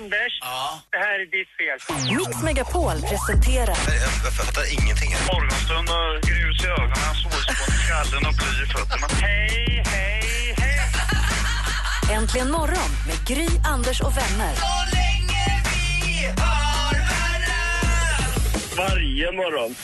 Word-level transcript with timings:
Anders, 0.00 0.34
det 0.90 0.98
här 0.98 1.16
är 1.22 1.26
ditt 1.36 1.50
fel. 1.58 1.78
Mix 2.18 2.42
Megapol 2.42 2.96
presenterar 3.10 3.76
Jag 4.24 4.32
fattar 4.32 4.64
ingenting. 4.72 5.10
Morgonstund 5.32 5.88
och 5.96 6.22
grus 6.28 6.64
i 6.64 6.66
ögonen, 6.66 7.14
solspån 7.22 7.74
i 7.74 7.78
skallen 7.84 8.26
och 8.28 8.34
bly 8.40 8.52
i 8.64 8.66
fötterna. 8.74 9.06
Hej, 9.20 9.82
hej, 9.86 10.54
hej! 10.58 12.16
Äntligen 12.16 12.50
morgon 12.50 12.90
med 13.06 13.18
Gry, 13.26 13.48
Anders 13.64 14.00
och 14.00 14.16
vänner. 14.16 14.54
Varje 18.76 19.32
morgon. 19.32 19.74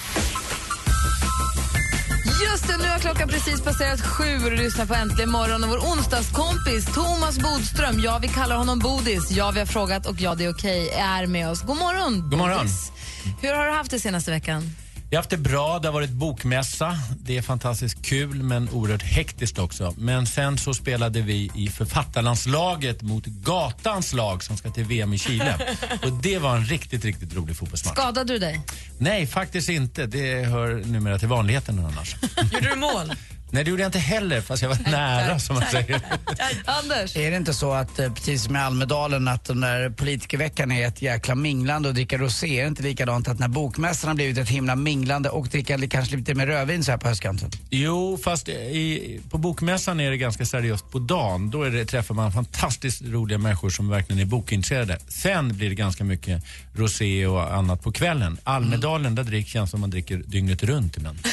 Just 2.42 2.68
det, 2.68 2.76
nu 2.76 2.88
har 2.88 2.98
klockan 2.98 3.28
precis 3.28 3.60
passerat 3.60 4.00
sju 4.00 4.45
och 4.45 4.50
du 4.50 4.56
lyssnar 4.56 4.86
på 4.86 4.95
Äntligen 4.95 5.30
morgon 5.30 5.64
och 5.64 5.70
vår 5.70 5.78
onsdagskompis 5.78 6.95
Thomas 6.95 7.38
Bodström, 7.38 8.00
ja 8.00 8.18
vi 8.22 8.28
kallar 8.28 8.56
honom 8.56 8.78
Bodis, 8.78 9.30
ja 9.30 9.50
vi 9.50 9.59
har 9.59 9.66
frågat 9.66 10.06
och 10.06 10.20
ja 10.20 10.34
det 10.34 10.45
är 10.45 10.52
okej, 10.52 10.90
är 10.90 11.26
med 11.26 11.50
oss. 11.50 11.62
God 11.62 11.76
morgon 11.76 12.30
God 12.30 12.38
morgon. 12.38 12.59
Bodis. 12.59 12.92
Hur 13.40 13.54
har 13.54 13.66
du 13.66 13.72
haft 13.72 13.90
det 13.90 14.00
senaste 14.00 14.30
veckan? 14.30 14.62
Jag 15.10 15.19
har 15.19 15.23
haft 15.23 15.30
det 15.30 15.37
bra. 15.37 15.78
Det 15.78 15.88
har 15.88 15.92
varit 15.92 16.10
bokmässa. 16.10 16.98
Det 17.24 17.37
är 17.37 17.42
fantastiskt 17.42 18.05
kul 18.05 18.43
men 18.43 18.68
oerhört 18.71 19.02
hektiskt 19.02 19.59
också. 19.59 19.95
Men 19.99 20.26
sen 20.26 20.59
så 20.59 20.74
spelade 20.74 21.21
vi 21.21 21.51
i 21.54 21.68
författarlandslaget 21.68 23.02
mot 23.02 23.27
gatans 23.27 24.12
lag 24.12 24.45
som 24.45 24.57
ska 24.57 24.71
till 24.71 24.84
VM 24.84 25.12
i 25.12 25.18
Chile. 25.18 25.77
Och 26.02 26.12
det 26.12 26.38
var 26.38 26.57
en 26.57 26.65
riktigt, 26.65 27.04
riktigt 27.04 27.34
rolig 27.34 27.57
fotbollsmatch. 27.57 27.95
Skadade 27.95 28.32
du 28.32 28.38
dig? 28.38 28.60
Nej, 28.99 29.27
faktiskt 29.27 29.68
inte. 29.68 30.07
Det 30.07 30.45
hör 30.45 30.74
numera 30.87 31.18
till 31.18 31.29
vanligheten 31.29 31.79
annars. 31.79 32.16
Gjorde 32.52 32.71
du 32.71 32.77
mål? 32.77 33.12
Nej, 33.51 33.65
det 33.65 33.71
gjorde 33.71 33.83
jag 33.83 33.89
inte 33.89 33.99
heller, 33.99 34.41
fast 34.41 34.63
jag 34.63 34.69
var 34.69 34.91
nära 34.91 35.39
som 35.39 35.55
man 35.57 35.65
säger. 35.71 36.01
Anders? 36.65 37.16
Är 37.16 37.30
det 37.30 37.37
inte 37.37 37.55
så 37.55 37.73
att, 37.73 37.99
eh, 37.99 38.13
precis 38.13 38.45
som 38.45 38.57
i 38.57 38.59
Almedalen, 38.59 39.29
att 39.29 39.45
den 39.45 39.61
där 39.61 39.91
politikerveckan 39.91 40.73
är 40.73 40.89
ett 40.89 41.02
jäkla 41.02 41.35
minglande 41.35 41.89
och 41.89 41.95
dricka 41.95 42.19
rosé? 42.19 42.59
Är 42.59 42.63
det 42.63 42.69
inte 42.69 42.83
likadant 42.83 43.29
att 43.29 43.39
när 43.39 43.49
bokmässan 43.49 44.09
har 44.09 44.15
blivit 44.15 44.39
ett 44.39 44.49
himla 44.49 44.77
minglande 44.77 45.29
och 45.30 45.49
dricka 45.49 45.77
li- 45.77 45.89
kanske 45.89 46.17
lite 46.17 46.35
mer 46.35 46.47
rödvin 46.47 46.85
så 46.85 46.91
här 46.91 46.99
på 46.99 47.09
höstkanten? 47.09 47.51
Jo, 47.71 48.19
fast 48.24 48.49
i, 48.49 49.21
på 49.30 49.39
bokmässan 49.39 50.01
är 50.01 50.11
det 50.11 50.17
ganska 50.17 50.47
seriöst 50.47 50.91
på 50.91 50.99
dagen. 50.99 51.51
Då 51.51 51.63
är 51.63 51.71
det, 51.71 51.85
träffar 51.85 52.15
man 52.15 52.33
fantastiskt 52.33 53.02
roliga 53.02 53.39
människor 53.39 53.71
som 53.71 53.89
verkligen 53.89 54.23
är 54.23 54.27
bokintresserade. 54.27 54.99
Sen 55.09 55.57
blir 55.57 55.69
det 55.69 55.74
ganska 55.74 56.05
mycket 56.05 56.43
rosé 56.74 57.27
och 57.27 57.55
annat 57.55 57.83
på 57.83 57.93
kvällen. 57.93 58.39
Almedalen, 58.45 59.15
där 59.15 59.23
drick, 59.24 59.49
känns 59.49 59.71
som 59.71 59.80
man 59.80 59.91
dricker 59.91 60.17
dygnet 60.27 60.63
runt 60.63 60.97
ibland. 60.97 61.19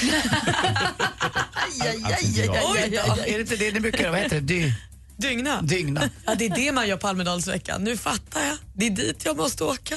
Oj 1.71 2.89
då. 2.89 3.21
Är 3.23 3.33
det 3.33 3.39
inte 3.39 3.55
det 3.55 3.71
ni 3.71 3.79
brukar, 3.79 4.09
vad 4.11 4.19
heter 4.19 4.35
det, 4.35 4.41
Dy, 4.41 4.71
Dygna. 5.17 5.61
dygna? 5.61 6.09
Ja, 6.25 6.35
det 6.35 6.45
är 6.45 6.55
det 6.55 6.71
man 6.71 6.87
gör 6.87 6.97
på 6.97 7.07
Almedalsveckan. 7.07 7.83
Nu 7.83 7.97
fattar 7.97 8.41
jag. 8.45 8.57
Det 8.73 8.85
är 8.85 8.89
dit 8.89 9.25
jag 9.25 9.37
måste 9.37 9.63
åka. 9.63 9.95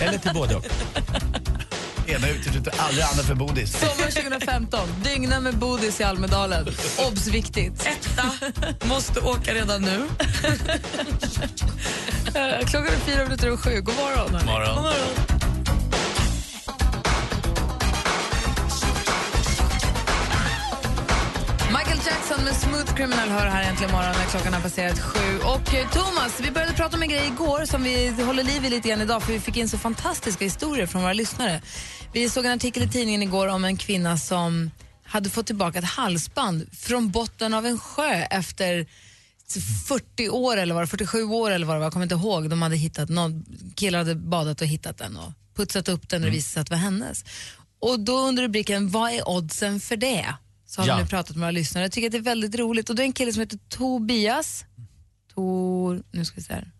Eller 0.00 0.18
till 0.18 0.30
både 0.34 0.54
och. 0.56 0.66
Ena 2.08 2.28
utesluter 2.28 2.74
aldrig 2.76 3.04
andra 3.04 3.22
för 3.22 3.34
bodis. 3.34 3.72
Sommar 3.80 4.10
2015, 4.10 4.88
dygna 5.04 5.40
med 5.40 5.54
Bodis 5.58 6.00
i 6.00 6.04
Almedalen. 6.04 6.66
Obs! 6.98 7.26
viktigt. 7.26 7.86
Etta. 7.86 8.30
Måste 8.86 9.20
åka 9.20 9.54
redan 9.54 9.82
nu. 9.82 10.08
Klockan 12.66 12.86
är 12.94 12.98
fyra 13.06 13.24
minuter 13.24 13.46
över 13.46 13.56
sju. 13.56 13.80
God 13.80 13.94
morgon. 13.94 14.34
hörni. 14.34 14.46
Morgon. 14.46 14.74
God 14.74 14.82
morgon. 14.84 15.37
Med 22.48 22.56
Smooth 22.56 22.94
Criminal 22.94 23.28
hör 23.28 23.46
här 23.46 23.70
äntligen 23.70 23.92
morgon 23.92 24.12
när 24.12 24.24
klockan 24.24 24.54
har 24.54 24.60
passerat 24.60 24.98
sju. 24.98 25.38
Och 25.38 25.74
eh, 25.74 25.90
Thomas, 25.90 26.40
vi 26.40 26.50
började 26.50 26.72
prata 26.72 26.96
om 26.96 27.02
en 27.02 27.08
grej 27.08 27.26
igår 27.26 27.64
som 27.64 27.82
vi 27.82 28.22
håller 28.22 28.42
liv 28.42 28.64
i 28.64 28.70
lite 28.70 28.88
grann 28.88 29.00
idag 29.00 29.22
för 29.22 29.32
vi 29.32 29.40
fick 29.40 29.56
in 29.56 29.68
så 29.68 29.78
fantastiska 29.78 30.44
historier 30.44 30.86
från 30.86 31.02
våra 31.02 31.12
lyssnare. 31.12 31.62
Vi 32.12 32.30
såg 32.30 32.44
en 32.44 32.52
artikel 32.52 32.82
i 32.82 32.88
tidningen 32.88 33.22
igår 33.22 33.48
om 33.48 33.64
en 33.64 33.76
kvinna 33.76 34.18
som 34.18 34.70
hade 35.04 35.30
fått 35.30 35.46
tillbaka 35.46 35.78
ett 35.78 35.84
halsband 35.84 36.66
från 36.72 37.10
botten 37.10 37.54
av 37.54 37.66
en 37.66 37.78
sjö 37.78 38.12
efter 38.30 38.86
40 39.88 40.28
år 40.28 40.56
eller 40.56 40.74
var 40.74 40.80
det, 40.80 40.86
47 40.86 41.24
år 41.24 41.50
eller 41.50 41.66
vad 41.66 41.76
det 41.76 41.78
var, 41.78 41.86
jag 41.86 41.92
kommer 41.92 42.06
inte 42.06 42.14
ihåg. 42.14 42.50
De 42.50 42.62
hade 42.62 42.76
hittat, 42.76 43.08
någon 43.08 43.44
killar 43.76 43.98
hade 43.98 44.14
badat 44.14 44.60
och 44.60 44.66
hittat 44.66 44.98
den 44.98 45.16
och 45.16 45.32
putsat 45.56 45.88
upp 45.88 46.08
den 46.08 46.22
och 46.22 46.30
det 46.30 46.36
visade 46.36 46.52
sig 46.52 46.60
att 46.60 46.66
det 46.66 46.74
var 46.74 46.80
hennes. 46.80 47.24
Och 47.80 48.00
då 48.00 48.18
under 48.18 48.42
rubriken 48.42 48.88
Vad 48.88 49.10
är 49.10 49.28
oddsen 49.28 49.80
för 49.80 49.96
det? 49.96 50.34
Så 50.70 50.80
har 50.80 50.88
Ja. 50.88 50.96
vi 50.96 51.02
nu 51.02 51.08
pratat 51.08 51.36
med 51.36 51.40
våra 51.40 51.50
lyssnare. 51.50 51.84
Jag 51.84 51.92
tycker 51.92 52.08
att 52.08 52.12
det 52.12 52.18
är 52.18 52.22
väldigt 52.22 52.54
roligt. 52.54 52.90
Och 52.90 52.96
det 52.96 53.02
är 53.02 53.04
en 53.04 53.12
kille 53.12 53.32
som 53.32 53.40
heter 53.40 53.58
Tobias. 53.68 54.64
Tor... 55.34 56.02
Nu 56.10 56.24
ska 56.24 56.36
vi 56.36 56.42
se 56.42 56.52
här. 56.52 56.72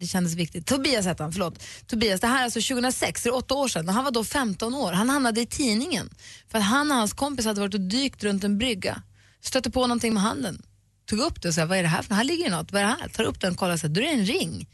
Det 0.00 0.06
kändes 0.06 0.34
viktigt. 0.34 0.66
Tobias 0.66 1.04
hette 1.06 1.22
han, 1.22 1.32
förlåt. 1.32 1.62
Tobias, 1.86 2.20
det 2.20 2.26
här 2.26 2.40
är 2.40 2.44
alltså 2.44 2.60
2006, 2.60 3.22
det 3.22 3.28
är 3.28 3.34
åtta 3.34 3.54
år 3.54 3.68
sedan. 3.68 3.88
Han 3.88 4.04
var 4.04 4.10
då 4.10 4.24
15 4.24 4.74
år. 4.74 4.92
Han 4.92 5.08
hamnade 5.10 5.40
i 5.40 5.46
tidningen 5.46 6.10
för 6.48 6.58
att 6.58 6.64
han 6.64 6.90
och 6.90 6.96
hans 6.96 7.12
kompis 7.12 7.46
hade 7.46 7.60
varit 7.60 7.74
och 7.74 7.80
dykt 7.80 8.24
runt 8.24 8.44
en 8.44 8.58
brygga. 8.58 9.02
Stötte 9.40 9.70
på 9.70 9.80
någonting 9.80 10.14
med 10.14 10.22
handen. 10.22 10.62
Tog 11.06 11.18
upp 11.18 11.42
det 11.42 11.48
och 11.48 11.54
sa, 11.54 11.66
vad 11.66 11.78
är 11.78 11.82
det 11.82 11.88
här 11.88 12.02
för? 12.02 12.14
Här 12.14 12.24
ligger 12.24 12.44
det 12.50 12.56
något. 12.56 12.72
Vad 12.72 12.82
är 12.82 12.86
det 12.86 12.96
här? 13.00 13.08
Tar 13.08 13.24
upp 13.24 13.40
den 13.40 13.52
och 13.52 13.58
kollar 13.58 13.88
då 13.88 14.00
är 14.00 14.04
det 14.04 14.10
en 14.10 14.26
ring. 14.26 14.68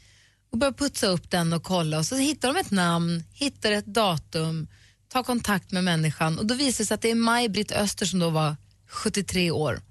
Och 0.51 0.57
börjar 0.57 0.73
putsa 0.73 1.07
upp 1.07 1.29
den 1.31 1.53
och 1.53 1.63
kolla 1.63 1.97
och 1.99 2.05
så 2.05 2.15
hittar 2.15 2.53
de 2.53 2.59
ett 2.59 2.71
namn, 2.71 3.23
hittar 3.33 3.71
ett 3.71 3.85
datum, 3.85 4.67
tar 5.09 5.23
kontakt 5.23 5.71
med 5.71 5.83
människan 5.83 6.39
och 6.39 6.45
då 6.45 6.55
visar 6.55 6.83
det 6.83 6.87
sig 6.87 6.95
att 6.95 7.01
det 7.01 7.11
är 7.11 7.15
Maj-Britt 7.15 7.71
Öster 7.71 8.05
som 8.05 8.19
då 8.19 8.29
var 8.29 8.55
73 8.87 9.51
år. 9.51 9.81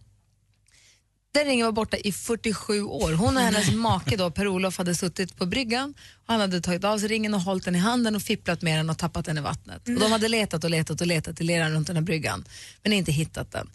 Den 1.33 1.45
ringen 1.47 1.67
var 1.67 1.73
borta 1.73 1.97
i 1.97 2.13
47 2.13 2.83
år. 2.83 3.13
Hon 3.13 3.37
och 3.37 3.43
hennes 3.43 3.73
make 3.73 4.17
då, 4.17 4.31
Per-Olof 4.31 4.79
hade 4.79 4.95
suttit 4.95 5.37
på 5.37 5.47
bryggan 5.47 5.95
och 6.27 6.33
han 6.33 6.41
hade 6.41 6.61
tagit 6.61 6.85
av 6.85 6.99
sig 6.99 7.09
ringen 7.09 7.35
och 7.35 7.41
hållit 7.41 7.65
den 7.65 7.77
i 7.77 7.79
handen 7.79 8.17
och 8.17 8.23
fipplat 8.23 8.63
med 8.63 8.79
den 8.79 8.91
och 8.91 8.99
tappat 8.99 9.25
den 9.25 9.39
i 9.39 9.41
vattnet. 9.41 9.89
Och 9.89 10.01
de 10.01 10.13
hade 10.13 10.29
letat 10.29 10.65
och 10.65 10.71
letat 10.71 11.01
och 11.01 11.07
letat 11.07 11.41
i 11.41 11.45
leran 11.45 11.73
runt 11.73 11.87
den 11.87 11.97
här 11.97 12.03
bryggan 12.03 12.45
men 12.83 12.93
inte 12.93 13.13
hittat 13.13 13.53
den. 13.53 13.71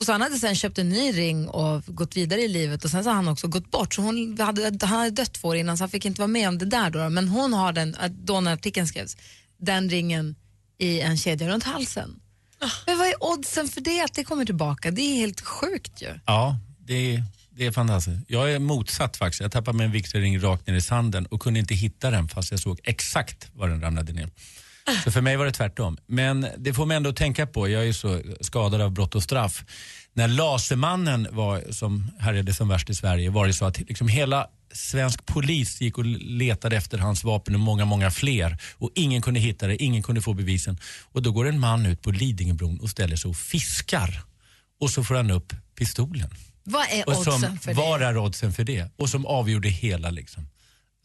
Och 0.00 0.06
så 0.06 0.12
han 0.12 0.20
hade 0.20 0.38
sen 0.38 0.54
köpt 0.54 0.78
en 0.78 0.88
ny 0.88 1.12
ring 1.12 1.48
och 1.48 1.82
gått 1.86 2.16
vidare 2.16 2.40
i 2.40 2.48
livet 2.48 2.84
och 2.84 2.90
sen 2.90 3.04
så 3.04 3.10
har 3.10 3.14
han 3.14 3.28
också 3.28 3.48
gått 3.48 3.70
bort. 3.70 3.94
Så 3.94 4.02
hon 4.02 4.38
hade, 4.38 4.86
han 4.86 4.98
hade 4.98 5.10
dött 5.10 5.32
två 5.32 5.48
år 5.48 5.56
innan 5.56 5.78
så 5.78 5.82
han 5.82 5.90
fick 5.90 6.04
inte 6.04 6.20
vara 6.20 6.28
med 6.28 6.48
om 6.48 6.58
det 6.58 6.66
där 6.66 6.90
då. 6.90 7.10
Men 7.10 7.28
hon 7.28 7.52
har 7.52 7.72
den, 7.72 7.96
då 8.10 8.40
när 8.40 8.52
artikeln 8.52 8.86
skrevs, 8.86 9.16
den 9.58 9.90
ringen 9.90 10.36
i 10.80 11.00
en 11.00 11.16
kedja 11.16 11.48
runt 11.48 11.64
halsen. 11.64 12.20
Men 12.86 12.98
vad 12.98 13.06
är 13.06 13.24
oddsen 13.24 13.68
för 13.68 13.80
det 13.80 14.00
att 14.00 14.14
det 14.14 14.24
kommer 14.24 14.44
tillbaka? 14.44 14.90
Det 14.90 15.02
är 15.02 15.16
helt 15.16 15.40
sjukt 15.40 16.02
ju. 16.02 16.18
Ja, 16.26 16.56
det 16.78 17.14
är, 17.14 17.24
det 17.50 17.66
är 17.66 17.72
fantastiskt. 17.72 18.20
Jag 18.26 18.52
är 18.52 18.58
motsatt 18.58 19.16
faktiskt. 19.16 19.40
Jag 19.40 19.52
tappade 19.52 19.76
med 19.76 19.84
en 19.84 19.92
vigselring 19.92 20.40
rakt 20.40 20.66
ner 20.66 20.74
i 20.74 20.80
sanden 20.80 21.26
och 21.26 21.42
kunde 21.42 21.60
inte 21.60 21.74
hitta 21.74 22.10
den 22.10 22.28
fast 22.28 22.50
jag 22.50 22.60
såg 22.60 22.80
exakt 22.84 23.50
var 23.52 23.68
den 23.68 23.80
ramlade 23.80 24.12
ner. 24.12 24.30
Så 25.04 25.10
för 25.10 25.20
mig 25.20 25.36
var 25.36 25.44
det 25.44 25.52
tvärtom. 25.52 25.98
Men 26.06 26.46
det 26.58 26.74
får 26.74 26.86
mig 26.86 26.96
ändå 26.96 27.10
att 27.10 27.16
tänka 27.16 27.46
på, 27.46 27.68
jag 27.68 27.82
är 27.82 27.86
ju 27.86 27.94
så 27.94 28.20
skadad 28.40 28.80
av 28.80 28.90
brott 28.90 29.14
och 29.14 29.22
straff. 29.22 29.64
När 30.12 30.28
Lasermannen 30.28 31.28
var, 31.30 31.72
som 31.72 32.10
härjade 32.18 32.54
som 32.54 32.68
värst 32.68 32.90
i 32.90 32.94
Sverige 32.94 33.30
var 33.30 33.46
det 33.46 33.52
så 33.52 33.64
att 33.64 33.78
liksom 33.78 34.08
hela 34.08 34.46
svensk 34.72 35.26
polis 35.26 35.80
gick 35.80 35.98
och 35.98 36.04
letade 36.04 36.76
efter 36.76 36.98
hans 36.98 37.24
vapen 37.24 37.54
och 37.54 37.60
många, 37.60 37.84
många 37.84 38.10
fler. 38.10 38.58
Och 38.76 38.90
ingen 38.94 39.22
kunde 39.22 39.40
hitta 39.40 39.66
det, 39.66 39.82
ingen 39.82 40.02
kunde 40.02 40.22
få 40.22 40.34
bevisen. 40.34 40.78
Och 41.12 41.22
då 41.22 41.32
går 41.32 41.48
en 41.48 41.60
man 41.60 41.86
ut 41.86 42.02
på 42.02 42.10
Lidingöbron 42.10 42.80
och 42.80 42.90
ställer 42.90 43.16
sig 43.16 43.28
och 43.28 43.36
fiskar. 43.36 44.22
Och 44.80 44.90
så 44.90 45.04
får 45.04 45.14
han 45.14 45.30
upp 45.30 45.52
pistolen. 45.78 46.30
Vad 46.64 46.86
är 46.90 47.08
Och 47.08 47.16
som, 47.16 47.34
oddsen 47.34 47.58
för 47.58 47.74
var 47.74 47.98
det? 47.98 48.06
är 48.06 48.16
oddsen 48.16 48.52
för 48.52 48.64
det? 48.64 48.90
Och 48.96 49.08
som 49.08 49.26
avgjorde 49.26 49.68
hela 49.68 50.10
liksom, 50.10 50.46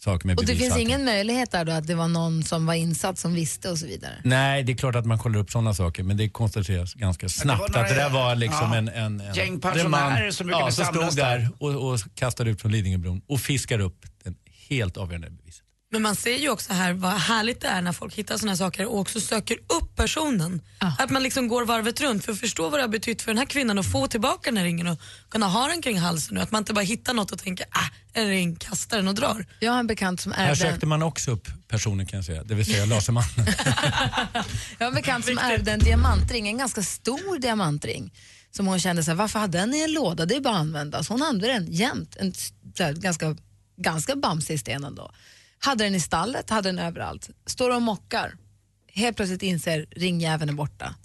saken 0.05 0.27
med 0.27 0.37
Och 0.39 0.45
det 0.45 0.55
finns 0.55 0.77
ingen 0.77 1.05
möjlighet 1.05 1.51
där 1.51 1.65
då 1.65 1.71
att 1.71 1.87
det 1.87 1.95
var 1.95 2.07
någon 2.07 2.43
som 2.43 2.65
var 2.65 2.73
insatt 2.73 3.19
som 3.19 3.33
visste 3.33 3.69
och 3.71 3.77
så 3.77 3.85
vidare? 3.87 4.13
Nej, 4.23 4.63
det 4.63 4.71
är 4.71 4.77
klart 4.77 4.95
att 4.95 5.05
man 5.05 5.19
kollar 5.19 5.39
upp 5.39 5.51
sådana 5.51 5.73
saker 5.73 6.03
men 6.03 6.17
det 6.17 6.29
konstateras 6.29 6.93
ganska 6.93 7.29
snabbt 7.29 7.59
några- 7.59 7.81
att 7.81 7.89
det 7.89 7.95
där 7.95 8.09
var 8.09 8.35
liksom 8.35 8.71
ja, 8.71 8.75
en, 8.77 8.87
en, 8.89 9.21
en 9.21 9.33
gäng 9.33 9.53
en 9.53 9.61
pensionärer 9.61 10.31
som 10.31 10.47
brukade 10.47 10.65
ja, 10.65 10.71
som 10.71 10.85
samlas 10.85 11.13
stod 11.13 11.25
där 11.25 11.49
och, 11.57 11.91
och 11.91 11.99
kastade 12.15 12.49
ut 12.49 12.61
från 12.61 12.71
Lidingöbron 12.71 13.21
och 13.27 13.39
fiskar 13.39 13.79
upp 13.79 14.05
den 14.23 14.35
helt 14.69 14.97
avgörande 14.97 15.29
beviset. 15.29 15.64
Men 15.95 16.01
man 16.01 16.15
ser 16.15 16.37
ju 16.37 16.49
också 16.49 16.73
här 16.73 16.93
vad 16.93 17.11
härligt 17.11 17.61
det 17.61 17.67
är 17.67 17.81
när 17.81 17.91
folk 17.91 18.15
hittar 18.15 18.37
såna 18.37 18.51
här 18.51 18.57
saker 18.57 18.85
och 18.85 18.99
också 18.99 19.21
söker 19.21 19.57
upp 19.57 19.95
personen. 19.95 20.61
Att 20.99 21.09
man 21.09 21.23
liksom 21.23 21.47
går 21.47 21.65
varvet 21.65 22.01
runt 22.01 22.25
för 22.25 22.31
att 22.31 22.39
förstå 22.39 22.69
vad 22.69 22.79
det 22.79 22.83
har 22.83 22.87
betytt 22.87 23.21
för 23.21 23.31
den 23.31 23.37
här 23.37 23.45
kvinnan 23.45 23.79
att 23.79 23.91
få 23.91 24.07
tillbaka 24.07 24.51
den 24.51 24.57
här 24.57 24.63
ringen 24.63 24.87
och 24.87 24.99
kunna 25.29 25.47
ha 25.47 25.67
den 25.67 25.81
kring 25.81 25.99
halsen 25.99 26.35
nu. 26.35 26.41
Att 26.41 26.51
man 26.51 26.61
inte 26.61 26.73
bara 26.73 26.81
hittar 26.81 27.13
något 27.13 27.31
och 27.31 27.39
tänker 27.39 27.65
ah, 27.69 27.89
en 28.13 28.27
ring, 28.27 28.55
kastar 28.55 28.97
den 28.97 29.07
och 29.07 29.15
drar. 29.15 29.45
Jag 29.59 29.71
har 29.71 29.79
en 29.79 29.87
bekant 29.87 30.21
som 30.21 30.31
Här 30.31 30.45
ärvde 30.45 30.61
sökte 30.61 30.85
man 30.85 31.03
också 31.03 31.31
upp 31.31 31.47
personen 31.67 32.05
kan 32.05 32.17
jag 32.17 32.25
säga, 32.25 32.43
det 32.43 32.55
vill 32.55 32.65
säga 32.65 32.85
Lasermannen. 32.85 33.29
Jag 34.77 34.85
har 34.85 34.87
en 34.87 34.95
bekant 34.95 35.25
som 35.25 35.37
ärvde 35.37 35.71
en 35.71 35.79
diamantring, 35.79 36.47
en 36.47 36.57
ganska 36.57 36.83
stor 36.83 37.39
diamantring. 37.39 38.13
Som 38.51 38.67
hon 38.67 38.79
kände 38.79 39.03
så 39.03 39.11
här, 39.11 39.15
varför 39.15 39.39
hade 39.39 39.57
den 39.57 39.73
i 39.73 39.83
en 39.83 39.91
låda? 39.91 40.25
Det 40.25 40.35
är 40.35 40.41
bara 40.41 40.53
att 40.53 40.59
använda. 40.59 41.03
Så 41.03 41.13
hon 41.13 41.23
använde 41.23 41.47
den 41.47 41.67
jämt. 41.71 42.15
En 42.19 42.33
här, 42.79 42.93
ganska, 42.93 43.35
ganska 43.77 44.15
bamsig 44.15 44.59
sten 44.59 44.83
ändå. 44.83 45.11
Hade 45.65 45.83
den 45.83 45.95
i 45.95 45.99
stallet, 45.99 46.49
hade 46.49 46.69
den 46.69 46.79
överallt. 46.79 47.29
Står 47.45 47.75
och 47.75 47.81
mockar. 47.81 48.37
Helt 48.87 49.17
plötsligt 49.17 49.43
inser 49.43 49.85
ringjäveln 49.91 50.49
är 50.49 50.53
borta. 50.53 50.95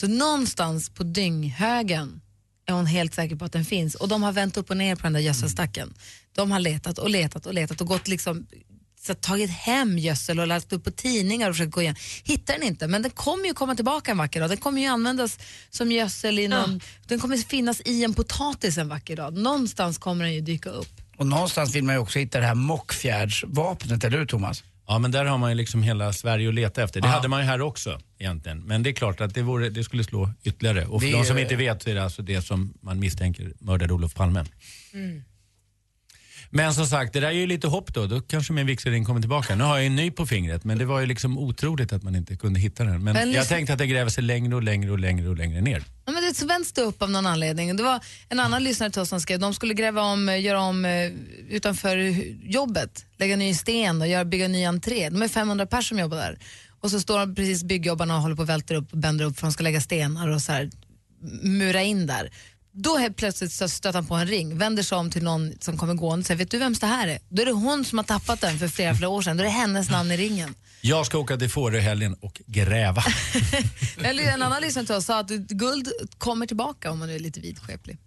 Så 0.00 0.08
någonstans 0.08 0.90
på 0.90 1.02
dynghögen 1.02 2.20
är 2.66 2.72
hon 2.72 2.86
helt 2.86 3.14
säker 3.14 3.36
på 3.36 3.44
att 3.44 3.52
den 3.52 3.64
finns. 3.64 3.94
Och 3.94 4.08
de 4.08 4.22
har 4.22 4.32
vänt 4.32 4.56
upp 4.56 4.70
och 4.70 4.76
ner 4.76 4.96
på 4.96 5.02
den 5.02 5.12
där 5.12 5.20
gödselstacken. 5.20 5.94
De 6.32 6.50
har 6.50 6.60
letat 6.60 6.98
och 6.98 7.10
letat 7.10 7.46
och 7.46 7.54
letat 7.54 7.80
och 7.80 7.86
gått 7.86 8.08
liksom 8.08 8.46
så 9.00 9.14
tagit 9.14 9.50
hem 9.50 9.98
gödsel 9.98 10.40
och 10.40 10.46
lagt 10.46 10.72
upp 10.72 10.84
på 10.84 10.90
tidningar 10.90 11.48
och 11.48 11.54
försökt 11.54 11.72
gå 11.72 11.82
igen. 11.82 11.96
Hittar 12.24 12.54
den 12.54 12.62
inte, 12.62 12.86
men 12.86 13.02
den 13.02 13.10
kommer 13.10 13.44
ju 13.44 13.54
komma 13.54 13.74
tillbaka 13.74 14.10
en 14.10 14.18
vacker 14.18 14.40
dag. 14.40 14.50
Den 14.50 14.58
kommer 14.58 14.80
ju 14.80 14.86
användas 14.86 15.38
som 15.70 15.92
gödsel 15.92 16.38
i 16.38 16.48
någon, 16.48 16.80
den 17.06 17.20
kommer 17.20 17.36
finnas 17.36 17.80
i 17.84 18.04
en 18.04 18.14
potatis 18.14 18.78
en 18.78 18.88
vacker 18.88 19.16
dag. 19.16 19.36
Någonstans 19.36 19.98
kommer 19.98 20.24
den 20.24 20.34
ju 20.34 20.40
dyka 20.40 20.70
upp. 20.70 21.00
Och 21.20 21.26
någonstans 21.26 21.74
vill 21.74 21.84
man 21.84 21.94
ju 21.94 21.98
också 22.00 22.18
hitta 22.18 22.40
det 22.40 22.46
här 22.46 22.54
mockfjärdsvapnet, 22.54 24.04
eller 24.04 24.18
hur 24.18 24.26
Thomas? 24.26 24.64
Ja 24.86 24.98
men 24.98 25.10
där 25.10 25.24
har 25.24 25.38
man 25.38 25.50
ju 25.50 25.54
liksom 25.56 25.82
hela 25.82 26.12
Sverige 26.12 26.48
att 26.48 26.54
leta 26.54 26.82
efter. 26.82 27.00
Det 27.00 27.08
Ja. 27.08 27.12
hade 27.12 27.28
man 27.28 27.40
ju 27.40 27.46
här 27.46 27.60
också 27.60 28.00
egentligen. 28.18 28.58
Men 28.60 28.82
det 28.82 28.90
är 28.90 28.92
klart 28.92 29.20
att 29.20 29.34
det, 29.34 29.42
vore, 29.42 29.68
det 29.70 29.84
skulle 29.84 30.04
slå 30.04 30.30
ytterligare. 30.44 30.86
Och 30.86 31.00
för 31.02 31.08
Det 31.08 31.14
de 31.16 31.24
som 31.24 31.36
är- 31.36 31.40
inte 31.42 31.56
vet 31.56 31.82
så 31.82 31.90
är 31.90 31.94
det 31.94 32.04
alltså 32.04 32.22
det 32.22 32.42
som 32.42 32.74
man 32.80 32.98
misstänker 33.00 33.52
mördade 33.58 33.92
Olof 33.94 34.14
Palme. 34.14 34.44
Men 36.50 36.74
som 36.74 36.86
sagt, 36.86 37.12
det 37.12 37.20
där 37.20 37.28
är 37.28 37.32
ju 37.32 37.46
lite 37.46 37.66
hopp 37.68 37.94
då. 37.94 38.06
Då 38.06 38.20
kanske 38.20 38.52
min 38.52 38.66
vigselring 38.66 39.04
kommer 39.04 39.20
tillbaka. 39.20 39.54
Nu 39.56 39.64
har 39.64 39.76
jag 39.76 39.86
en 39.86 39.96
ny 39.96 40.10
på 40.10 40.26
fingret 40.26 40.64
men 40.64 40.78
det 40.78 40.84
var 40.84 41.00
ju 41.00 41.06
liksom 41.06 41.38
otroligt 41.38 41.92
att 41.92 42.02
man 42.02 42.16
inte 42.16 42.36
kunde 42.36 42.60
hitta 42.60 42.84
den. 42.84 43.04
Men, 43.04 43.14
Men 43.14 43.32
jag 43.32 43.48
tänkte 43.48 43.72
att 43.72 43.78
det 43.78 43.86
gräver 43.86 44.10
sig 44.10 44.24
längre 44.24 44.54
och 44.54 44.62
längre 44.62 44.90
och 44.90 44.98
längre 44.98 45.28
och 45.28 45.36
längre 45.36 45.60
ner 45.60 45.82
plötsligt 46.30 46.48
så 46.48 46.54
vänds 46.54 46.72
det 46.72 46.82
upp 46.82 47.02
av 47.02 47.10
någon 47.10 47.26
anledning. 47.26 47.76
Det 47.76 47.82
var 47.82 48.00
en 48.28 48.40
annan 48.40 48.62
lyssnare 48.62 48.90
till 48.90 49.02
oss 49.02 49.08
som 49.08 49.20
skrev 49.20 49.40
de 49.40 49.54
skulle 49.54 49.74
gräva 49.74 50.02
om, 50.02 50.28
göra 50.40 50.60
om 50.60 50.84
eh, 50.84 51.10
utanför 51.48 51.96
jobbet, 52.42 53.06
lägga 53.18 53.36
ny 53.36 53.54
sten 53.54 54.00
och 54.00 54.08
göra, 54.08 54.24
bygga 54.24 54.48
ny 54.48 54.64
entré. 54.64 55.10
De 55.10 55.22
är 55.22 55.28
500 55.28 55.66
personer 55.66 55.82
som 55.82 55.98
jobbar 55.98 56.16
där. 56.16 56.38
Och 56.80 56.90
så 56.90 57.00
står 57.00 57.34
precis 57.34 57.64
byggjobbarna 57.64 58.16
och 58.16 58.22
håller 58.22 58.36
på 58.36 58.42
och 58.42 58.48
välter 58.48 58.74
upp 58.74 58.92
och 58.92 58.98
bänder 58.98 59.24
upp 59.24 59.38
för 59.38 59.46
de 59.46 59.52
ska 59.52 59.62
lägga 59.62 59.80
stenar 59.80 60.28
och 60.28 60.40
så 60.40 60.52
här, 60.52 60.70
mura 61.42 61.82
in 61.82 62.06
där. 62.06 62.30
Då 62.72 62.96
helt 62.96 63.16
plötsligt 63.16 63.52
så 63.52 63.68
stöter 63.68 63.98
han 63.98 64.06
på 64.06 64.14
en 64.14 64.26
ring, 64.26 64.58
vänder 64.58 64.82
sig 64.82 64.98
om 64.98 65.10
till 65.10 65.22
någon 65.22 65.52
som 65.60 65.78
kommer 65.78 65.94
gående 65.94 66.22
och 66.22 66.26
säger, 66.26 66.38
vet 66.38 66.50
du 66.50 66.58
vem 66.58 66.72
det 66.72 66.86
här 66.86 67.08
är? 67.08 67.18
Då 67.28 67.42
är 67.42 67.46
det 67.46 67.52
hon 67.52 67.84
som 67.84 67.98
har 67.98 68.04
tappat 68.04 68.40
den 68.40 68.58
för 68.58 68.68
flera, 68.68 68.94
flera 68.94 69.10
år 69.10 69.22
sedan. 69.22 69.36
Då 69.36 69.42
är 69.42 69.44
det 69.44 69.50
hennes 69.50 69.90
namn 69.90 70.10
i 70.10 70.16
ringen. 70.16 70.54
Jag 70.80 71.06
ska 71.06 71.18
åka 71.18 71.36
till 71.36 71.50
Fårö 71.50 71.78
i 71.78 71.80
helgen 71.80 72.14
och 72.20 72.42
gräva. 72.46 73.04
Eller 74.02 74.24
en 74.24 74.42
annan 74.42 74.62
lyssnare 74.62 74.86
till 74.86 74.94
oss 74.94 75.04
sa 75.04 75.18
att 75.18 75.30
guld 75.30 75.88
kommer 76.18 76.46
tillbaka 76.46 76.90
om 76.90 76.98
man 76.98 77.10
är 77.10 77.18
lite 77.18 77.40
vidskeplig. 77.40 77.98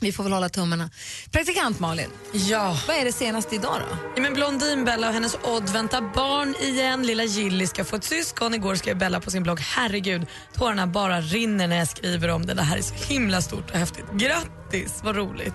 Vi 0.00 0.12
får 0.12 0.24
väl 0.24 0.32
hålla 0.32 0.48
tummarna. 0.48 0.90
Praktikant 1.30 1.80
Malin, 1.80 2.10
Ja. 2.32 2.76
vad 2.88 2.96
är 2.96 3.04
det 3.04 3.12
senaste 3.12 3.54
idag 3.54 3.76
då? 3.90 3.96
Ja, 4.16 4.22
men 4.22 4.34
Blondin 4.34 4.84
Bella 4.84 5.08
och 5.08 5.14
hennes 5.14 5.36
Odd 5.42 5.68
väntar 5.68 6.00
barn 6.14 6.54
igen. 6.60 7.02
Lilla 7.06 7.24
Gilly 7.24 7.66
ska 7.66 7.84
få 7.84 7.96
ett 7.96 8.04
syskon. 8.04 8.54
Igår 8.54 8.74
skrev 8.74 8.98
Bella 8.98 9.20
på 9.20 9.30
sin 9.30 9.42
blogg, 9.42 9.60
herregud, 9.60 10.26
tårarna 10.54 10.86
bara 10.86 11.20
rinner 11.20 11.68
när 11.68 11.76
jag 11.76 11.88
skriver 11.88 12.28
om 12.28 12.46
det. 12.46 12.54
Det 12.54 12.62
här 12.62 12.76
är 12.78 12.82
så 12.82 12.94
himla 12.94 13.42
stort 13.42 13.70
och 13.70 13.76
häftigt. 13.76 14.04
Grattis, 14.14 15.00
vad 15.02 15.16
roligt. 15.16 15.54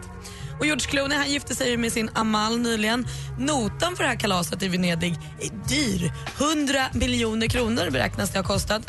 Och 0.59 0.65
George 0.65 0.87
Clooney 0.87 1.17
han 1.17 1.31
gifte 1.31 1.55
sig 1.55 1.77
med 1.77 1.91
sin 1.91 2.09
Amal 2.15 2.59
nyligen. 2.59 3.07
Notan 3.39 3.95
för 3.95 4.03
det 4.03 4.09
här 4.09 4.19
kalaset 4.19 4.63
i 4.63 4.67
Venedig 4.67 5.15
är 5.41 5.67
dyr. 5.69 6.11
100 6.37 6.85
miljoner 6.93 7.47
kronor 7.47 7.89
beräknas 7.89 8.31
det 8.31 8.39
ha 8.39 8.43
kostat. 8.43 8.81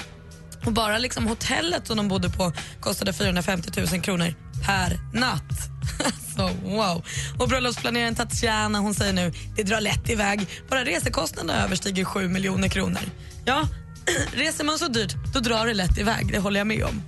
Och 0.67 0.73
bara 0.73 0.99
liksom 0.99 1.27
hotellet 1.27 1.87
som 1.87 1.97
de 1.97 2.09
bodde 2.09 2.31
på 2.31 2.53
kostade 2.81 3.13
450 3.13 3.71
000 3.93 4.03
kronor 4.03 4.35
per 4.67 4.99
natt. 5.13 5.71
Alltså 6.39 6.57
wow. 6.65 7.05
Och 7.39 7.49
bröllopsplaneraren 7.49 8.15
Tatjana 8.15 8.79
hon 8.79 8.95
säger 8.95 9.13
nu 9.13 9.33
det 9.57 9.63
drar 9.63 9.81
lätt 9.81 10.11
iväg. 10.11 10.49
Bara 10.69 10.85
resekostnaderna 10.85 11.65
överstiger 11.65 12.05
7 12.05 12.29
miljoner 12.29 12.69
kronor. 12.69 13.01
Ja, 13.45 13.69
reser 14.33 14.65
man 14.65 14.79
så 14.79 14.89
dyrt 14.89 15.15
då 15.35 15.41
drar 15.41 15.67
det 15.67 15.75
lätt 15.75 15.99
iväg. 15.99 16.33
Det 16.33 16.39
håller 16.39 16.61
jag 16.61 16.67
med 16.67 16.85
om. 16.85 17.03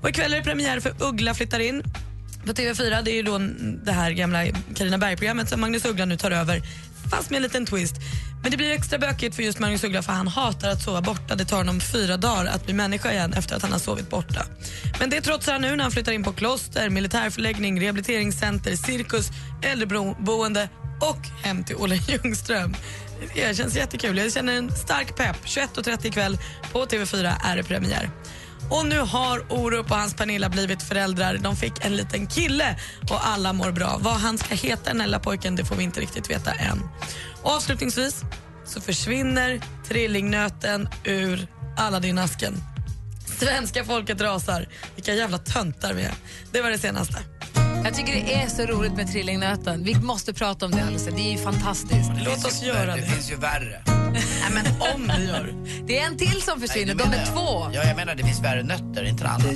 Och 0.00 0.08
ikväll 0.08 0.32
är 0.32 0.36
det 0.36 0.42
premiär 0.42 0.80
för 0.80 0.94
Uggla 0.98 1.34
flyttar 1.34 1.60
in 1.60 1.82
på 2.46 2.52
TV4. 2.52 3.02
Det 3.02 3.10
är 3.10 3.14
ju 3.14 3.22
då 3.22 3.38
det 3.84 3.92
här 3.92 4.10
gamla 4.10 4.46
Carina 4.74 4.98
Berg-programmet 4.98 5.48
som 5.48 5.60
Magnus 5.60 5.84
Uggla 5.84 6.04
nu 6.04 6.16
tar 6.16 6.30
över. 6.30 6.62
Fast 7.10 7.30
med 7.30 7.36
en 7.36 7.42
liten 7.42 7.66
twist. 7.66 7.94
Men 8.44 8.50
det 8.50 8.56
blir 8.56 8.70
extra 8.72 8.98
bökigt 8.98 9.36
för 9.36 9.42
just 9.42 9.58
Magnus 9.58 9.84
Uggla 9.84 10.02
för 10.02 10.12
han 10.12 10.28
hatar 10.28 10.70
att 10.70 10.82
sova 10.82 11.00
borta. 11.00 11.34
Det 11.34 11.44
tar 11.44 11.56
honom 11.56 11.80
fyra 11.80 12.16
dagar 12.16 12.46
att 12.46 12.64
bli 12.64 12.74
människa 12.74 13.12
igen 13.12 13.32
efter 13.32 13.56
att 13.56 13.62
han 13.62 13.72
har 13.72 13.78
sovit 13.78 14.10
borta. 14.10 14.46
Men 15.00 15.10
det 15.10 15.20
trotsar 15.20 15.52
han 15.52 15.62
nu 15.62 15.76
när 15.76 15.84
han 15.84 15.92
flyttar 15.92 16.12
in 16.12 16.24
på 16.24 16.32
kloster, 16.32 16.90
militärförläggning, 16.90 17.80
rehabiliteringscenter, 17.80 18.76
cirkus, 18.76 19.30
äldreboende 19.62 20.68
och 21.00 21.26
hem 21.42 21.64
till 21.64 21.76
Olle 21.76 21.94
Ljungström. 22.08 22.74
Det 23.34 23.56
känns 23.56 23.76
jättekul. 23.76 24.18
Jag 24.18 24.32
känner 24.32 24.52
en 24.52 24.70
stark 24.70 25.16
pepp. 25.16 25.36
21.30 25.44 26.06
ikväll 26.06 26.38
på 26.72 26.86
TV4 26.86 27.32
är 27.44 27.56
det 27.56 27.62
premiär. 27.62 28.10
Och 28.70 28.86
nu 28.86 28.98
har 28.98 29.52
Orup 29.52 29.90
och 29.90 29.96
hans 29.96 30.14
Pernilla 30.14 30.48
blivit 30.48 30.82
föräldrar. 30.82 31.38
De 31.38 31.56
fick 31.56 31.84
en 31.84 31.96
liten 31.96 32.26
kille 32.26 32.78
och 33.10 33.26
alla 33.26 33.52
mår 33.52 33.72
bra. 33.72 33.98
Vad 34.00 34.14
han 34.14 34.38
ska 34.38 34.54
heta 34.54 34.90
den 34.90 34.98
lilla 34.98 35.18
pojken 35.18 35.56
det 35.56 35.64
får 35.64 35.76
vi 35.76 35.84
inte 35.84 36.00
riktigt 36.00 36.30
veta 36.30 36.52
än. 36.52 36.82
Och 37.42 37.50
avslutningsvis 37.50 38.22
så 38.66 38.80
försvinner 38.80 39.60
trillingnöten 39.88 40.88
ur 41.04 41.46
Aladdin-asken. 41.76 42.54
Svenska 43.38 43.84
folket 43.84 44.20
rasar. 44.20 44.68
Vilka 44.94 45.14
jävla 45.14 45.38
töntar 45.38 45.92
vi 45.94 46.02
är. 46.02 46.14
Det 46.52 46.60
var 46.60 46.70
det 46.70 46.78
senaste. 46.78 47.18
Jag 47.84 47.94
tycker 47.94 48.12
det 48.12 48.34
är 48.34 48.48
så 48.48 48.62
roligt 48.62 48.92
med 48.92 49.08
trillingnöten. 49.12 49.84
Vi 49.84 49.94
måste 49.94 50.34
prata 50.34 50.66
om 50.66 50.72
det 50.72 50.80
alldeles. 50.82 51.04
Det 51.04 51.20
är 51.28 51.32
ju 51.32 51.38
fantastiskt. 51.38 52.10
Låt 52.24 52.44
oss 52.44 52.62
göra 52.62 52.94
Det 52.94 53.00
det. 53.00 53.06
finns 53.06 53.30
ju 53.30 53.36
värre. 53.36 53.82
Nej, 54.12 54.50
men 54.52 54.66
om 54.94 55.12
vi 55.18 55.26
gör 55.26 55.54
det. 55.86 55.98
Är 55.98 56.06
en 56.06 56.16
till 56.18 56.42
som 56.42 56.60
försvinner. 56.60 56.94
Nej, 56.94 57.04
det 57.06 57.10
De 57.10 57.16
är 57.16 57.24
jag. 57.26 57.34
två. 57.34 57.70
Ja, 57.72 57.84
jag 57.84 57.96
menar 57.96 58.14
det 58.14 58.22
finns 58.24 58.40
värre 58.42 58.62
nötter, 58.62 59.04
inte 59.04 59.28
annat. 59.28 59.46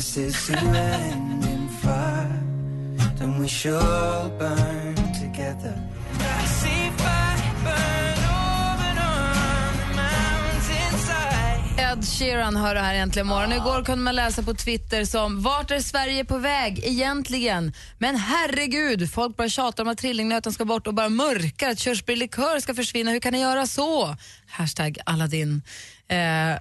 Ed 11.99 12.05
Sheeran 12.05 12.57
hör 12.57 12.75
det 12.75 12.81
här 12.81 12.95
äntligen 12.95 13.27
morgon. 13.27 13.53
Igår 13.53 13.85
kunde 13.85 14.05
man 14.05 14.17
läsa 14.17 14.43
på 14.43 14.55
Twitter 14.55 15.05
som 15.05 15.43
vart 15.43 15.71
är 15.71 15.81
Sverige 15.81 16.25
på 16.25 16.39
väg 16.39 16.81
egentligen? 16.85 17.73
Men 17.99 18.17
herregud, 18.17 19.13
folk 19.13 19.37
bara 19.37 19.49
tjatar 19.49 19.83
om 19.85 19.89
att 19.89 19.99
trillingnöten 19.99 20.53
ska 20.53 20.65
bort 20.65 20.87
och 20.87 20.95
bara 20.95 21.09
mörkar 21.09 21.71
att 21.71 21.79
körsbärlikör 21.79 22.61
ska 22.61 22.75
försvinna. 22.75 23.11
Hur 23.11 23.21
kan 23.21 23.33
ni 23.33 23.41
göra 23.41 23.67
så? 23.67 24.17
Hashtag 24.47 24.99
Aladdin. 25.07 25.63
Eh, 26.09 26.51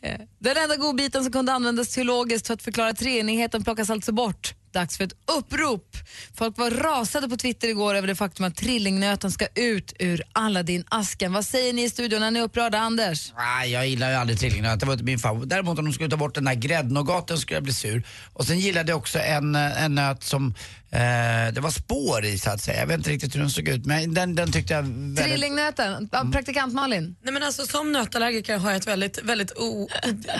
eh, 0.00 0.20
den 0.38 0.56
enda 0.56 0.76
godbiten 0.76 1.22
som 1.22 1.32
kunde 1.32 1.52
användas 1.52 1.88
teologiskt 1.88 2.46
för 2.46 2.54
att 2.54 2.62
förklara 2.62 2.92
treenigheten 2.92 3.64
plockas 3.64 3.90
alltså 3.90 4.12
bort. 4.12 4.54
Dags 4.72 4.96
för 4.96 5.04
ett 5.04 5.14
upprop. 5.38 5.96
Folk 6.34 6.58
var 6.58 6.70
rasade 6.70 7.28
på 7.28 7.36
Twitter 7.36 7.68
igår 7.68 7.94
över 7.94 8.08
det 8.08 8.14
faktum 8.14 8.46
att 8.46 8.56
trillingnöten 8.56 9.30
ska 9.30 9.46
ut 9.54 9.92
ur 9.98 10.22
Aladdin-asken. 10.32 11.32
Vad 11.32 11.44
säger 11.44 11.72
ni 11.72 11.82
i 11.84 11.90
studion 11.90 12.20
när 12.20 12.30
ni 12.30 12.40
upprörda, 12.40 12.78
Anders? 12.78 13.32
Nej, 13.36 13.72
jag 13.72 13.88
gillar 13.88 14.10
ju 14.10 14.16
aldrig 14.16 14.38
trillingnöt, 14.38 14.80
det 14.80 14.86
var 14.86 14.92
inte 14.92 15.04
min 15.04 15.18
favorit. 15.18 15.50
Däremot 15.50 15.78
om 15.78 15.84
de 15.84 15.92
skulle 15.92 16.10
ta 16.10 16.16
bort 16.16 16.34
den 16.34 16.44
där 16.44 16.54
gräddnougaten 16.54 17.38
skulle 17.38 17.56
jag 17.56 17.64
bli 17.64 17.72
sur. 17.72 18.02
Och 18.32 18.46
sen 18.46 18.58
gillade 18.58 18.92
jag 18.92 18.98
också 18.98 19.18
en, 19.18 19.54
eh, 19.54 19.84
en 19.84 19.94
nöt 19.94 20.24
som 20.24 20.54
eh, 20.90 21.52
det 21.52 21.60
var 21.60 21.70
spår 21.70 22.24
i 22.24 22.38
så 22.38 22.50
att 22.50 22.60
säga. 22.60 22.80
Jag 22.80 22.86
vet 22.86 22.98
inte 22.98 23.10
riktigt 23.10 23.34
hur 23.34 23.40
den 23.40 23.50
såg 23.50 23.68
ut 23.68 23.86
men 23.86 24.14
den, 24.14 24.34
den 24.34 24.52
tyckte 24.52 24.74
jag 24.74 24.82
väldigt... 24.82 25.24
Trillingnöten, 25.24 26.08
ja, 26.12 26.26
praktikant 26.32 26.74
Malin. 26.74 27.16
Nej, 27.22 27.34
men 27.34 27.42
alltså, 27.42 27.66
som 27.66 27.92
nötallergiker 27.92 28.58
har 28.58 28.70
jag 28.70 28.76
ett 28.76 28.86
väldigt, 28.86 29.22
väldigt, 29.22 29.52
o, 29.52 29.88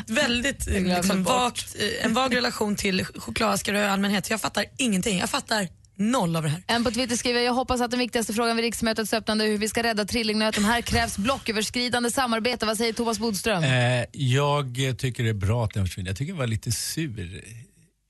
väldigt 0.06 0.66
liksom, 0.66 1.24
vagt, 1.24 1.76
eh, 1.78 2.06
en 2.06 2.14
vag 2.14 2.36
relation 2.36 2.76
till 2.76 3.04
chokladaskar 3.04 3.74
i 3.74 3.84
allmänhet. 3.84 4.30
Jag 4.30 4.40
fattar 4.40 4.64
ingenting. 4.76 5.18
Jag 5.18 5.30
fattar 5.30 5.68
noll 5.98 6.36
av 6.36 6.42
det 6.42 6.48
här. 6.48 6.62
En 6.66 6.84
på 6.84 6.90
Twitter 6.90 7.16
skriver, 7.16 7.40
jag 7.40 7.54
hoppas 7.54 7.80
att 7.80 7.90
den 7.90 8.00
viktigaste 8.00 8.32
frågan 8.32 8.56
vid 8.56 8.64
riksmötets 8.64 9.12
öppnande 9.12 9.44
är 9.44 9.48
hur 9.48 9.58
vi 9.58 9.68
ska 9.68 9.82
rädda 9.82 10.04
trillingnöten. 10.04 10.64
Här 10.64 10.80
krävs 10.80 11.18
blocköverskridande 11.18 12.10
samarbete. 12.10 12.66
Vad 12.66 12.76
säger 12.76 12.92
Thomas 12.92 13.18
Bodström? 13.18 13.64
Eh, 13.64 14.04
jag 14.12 14.96
tycker 14.98 15.22
det 15.22 15.30
är 15.30 15.34
bra 15.34 15.64
att 15.64 15.74
den 15.74 15.86
försvinner. 15.86 16.10
Jag 16.10 16.16
tycker 16.16 16.32
det 16.32 16.38
var 16.38 16.46
lite 16.46 16.72
sur, 16.72 17.42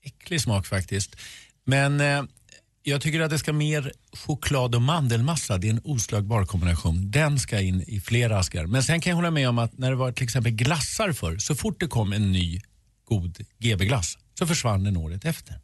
äcklig 0.05 0.41
smak 0.41 0.67
faktiskt. 0.67 1.15
Men 1.69 2.01
eh, 2.01 2.23
Jag 2.83 3.01
tycker 3.01 3.19
att 3.21 3.29
det 3.29 3.39
ska 3.39 3.53
mer 3.53 3.91
choklad 4.13 4.75
och 4.75 4.81
mandelmassa. 4.81 5.57
Det 5.57 5.67
är 5.67 5.71
en 5.73 5.81
oslagbar 5.83 6.45
kombination. 6.45 7.11
Den 7.11 7.39
ska 7.39 7.59
in 7.59 7.81
i 7.87 7.99
flera 7.99 8.39
askar. 8.39 8.65
Men 8.65 8.83
sen 8.83 9.01
kan 9.01 9.09
jag 9.11 9.15
hålla 9.15 9.31
med 9.31 9.49
om 9.49 9.59
att 9.59 9.77
när 9.77 9.89
det 9.89 9.95
var 9.95 10.11
till 10.11 10.23
exempel 10.23 10.51
glassar 10.51 11.11
för 11.11 11.37
så 11.37 11.55
fort 11.55 11.79
det 11.79 11.87
kom 11.87 12.13
en 12.13 12.31
ny 12.31 12.61
god 13.05 13.37
GB-glass 13.59 14.17
så 14.39 14.47
försvann 14.47 14.83
den 14.83 14.97
året 14.97 15.25
efter. 15.25 15.59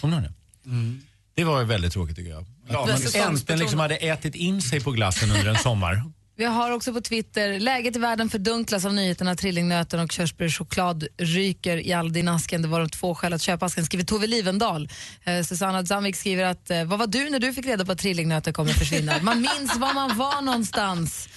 Kommer 0.00 0.20
ni 0.20 0.22
ihåg 0.26 0.32
det? 0.32 1.00
Det 1.34 1.44
var 1.44 1.60
ju 1.60 1.66
väldigt 1.66 1.92
tråkigt 1.92 2.16
tycker 2.16 2.30
jag. 2.30 2.46
Ja, 2.68 2.82
Att 2.82 2.88
man 3.14 3.22
äntligen 3.30 3.58
liksom 3.58 3.78
hade 3.78 3.96
ätit 3.96 4.34
in 4.34 4.62
sig 4.62 4.80
på 4.80 4.90
glassen 4.90 5.30
under 5.30 5.46
en 5.46 5.58
sommar. 5.58 6.02
Vi 6.40 6.46
har 6.46 6.70
också 6.70 6.92
på 6.92 7.00
Twitter, 7.00 7.60
läget 7.60 7.96
i 7.96 7.98
världen 7.98 8.30
fördunklas 8.30 8.84
av 8.84 8.94
nyheterna 8.94 9.34
trillingnöten 9.34 10.00
och 10.00 10.12
körsbärschoklad 10.12 11.06
ryker 11.18 11.76
i 11.76 11.92
Aldin-asken. 11.92 12.62
Det 12.62 12.68
var 12.68 12.80
de 12.80 12.88
två 12.88 13.14
skäl 13.14 13.32
att 13.32 13.42
köpa 13.42 13.66
asken, 13.66 13.84
skriver 13.84 14.04
Tove 14.04 14.26
Livendal. 14.26 14.88
Eh, 15.24 15.42
Susanna 15.42 15.86
Zamvik 15.86 16.16
skriver 16.16 16.44
att, 16.44 16.70
eh, 16.70 16.84
vad 16.84 16.98
var 16.98 17.06
du 17.06 17.30
när 17.30 17.38
du 17.38 17.52
fick 17.52 17.66
reda 17.66 17.84
på 17.84 17.92
att 17.92 17.98
trillingnöten 17.98 18.52
kommer 18.52 18.72
försvinna? 18.72 19.12
Man 19.22 19.40
minns 19.40 19.76
var 19.76 19.94
man 19.94 20.16
var 20.18 20.42
någonstans. 20.42 21.28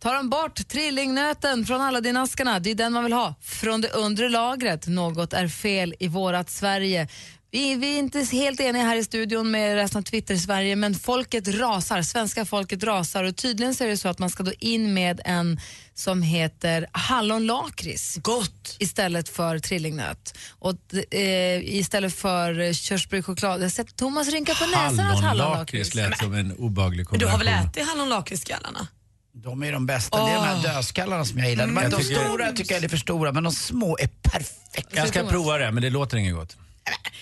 Tar 0.00 0.14
de 0.14 0.30
bort 0.30 0.68
trillingnöten 0.68 1.66
från 1.66 1.80
Aladdin-askarna, 1.80 2.58
det 2.58 2.70
är 2.70 2.74
den 2.74 2.92
man 2.92 3.04
vill 3.04 3.12
ha, 3.12 3.34
från 3.42 3.80
det 3.80 3.88
undre 3.88 4.28
lagret. 4.28 4.86
Något 4.86 5.32
är 5.32 5.48
fel 5.48 5.94
i 5.98 6.08
vårat 6.08 6.50
Sverige. 6.50 7.08
Vi, 7.52 7.74
vi 7.74 7.94
är 7.94 7.98
inte 7.98 8.20
helt 8.32 8.60
eniga 8.60 8.82
här 8.84 8.96
i 8.96 9.04
studion 9.04 9.50
med 9.50 9.74
resten 9.74 9.98
av 9.98 10.02
Twitter-Sverige, 10.02 10.76
men 10.76 10.94
folket 10.94 11.48
rasar. 11.48 12.02
Svenska 12.02 12.44
folket 12.44 12.82
rasar 12.84 13.24
och 13.24 13.36
tydligen 13.36 13.74
så 13.74 13.84
är 13.84 13.88
det 13.88 13.96
så 13.96 14.08
att 14.08 14.18
man 14.18 14.30
ska 14.30 14.42
då 14.42 14.52
in 14.58 14.94
med 14.94 15.20
en 15.24 15.60
som 15.94 16.22
heter 16.22 16.86
hallonlakrits. 16.92 18.16
Gott! 18.16 18.76
Istället 18.78 19.28
för 19.28 19.58
trillingnöt. 19.58 20.38
Och 20.58 20.76
eh, 21.14 21.74
istället 21.76 22.14
för 22.14 22.72
körsbärschoklad. 22.72 23.60
Jag 23.60 23.64
har 23.64 23.70
sett 23.70 23.96
Thomas 23.96 24.28
rynka 24.28 24.54
på 24.54 24.66
näsan 24.66 24.92
åt 24.92 24.96
Hallonlakrits 24.96 25.22
hallonlakrits. 25.24 25.94
lät 25.94 26.18
som 26.18 26.34
en 26.34 26.52
obehaglig 26.52 27.06
Men 27.10 27.18
du 27.18 27.26
kombination. 27.26 27.48
har 27.48 27.60
väl 27.62 27.68
ätit 27.68 27.88
hallonlakritsskallarna? 27.88 28.86
De 29.32 29.62
är 29.62 29.72
de 29.72 29.86
bästa. 29.86 30.24
Det 30.26 30.30
är 30.32 30.34
de 30.36 30.44
här 30.44 30.62
dödskallarna 30.74 31.24
som 31.24 31.38
jag 31.38 31.50
gillar. 31.50 31.66
De, 31.66 31.76
Jag 31.76 31.90
de 31.90 31.96
tycker- 32.02 32.24
stora 32.24 32.52
tycker 32.52 32.74
jag 32.74 32.84
är 32.84 32.88
för 32.88 32.96
stora, 32.96 33.32
men 33.32 33.42
de 33.44 33.52
små 33.52 33.98
är 34.00 34.06
perfekta. 34.22 34.96
Jag 34.96 35.08
ska 35.08 35.24
prova 35.26 35.58
det, 35.58 35.72
men 35.72 35.82
det 35.82 35.90
låter 35.90 36.16
inget 36.16 36.34
gott. 36.34 36.56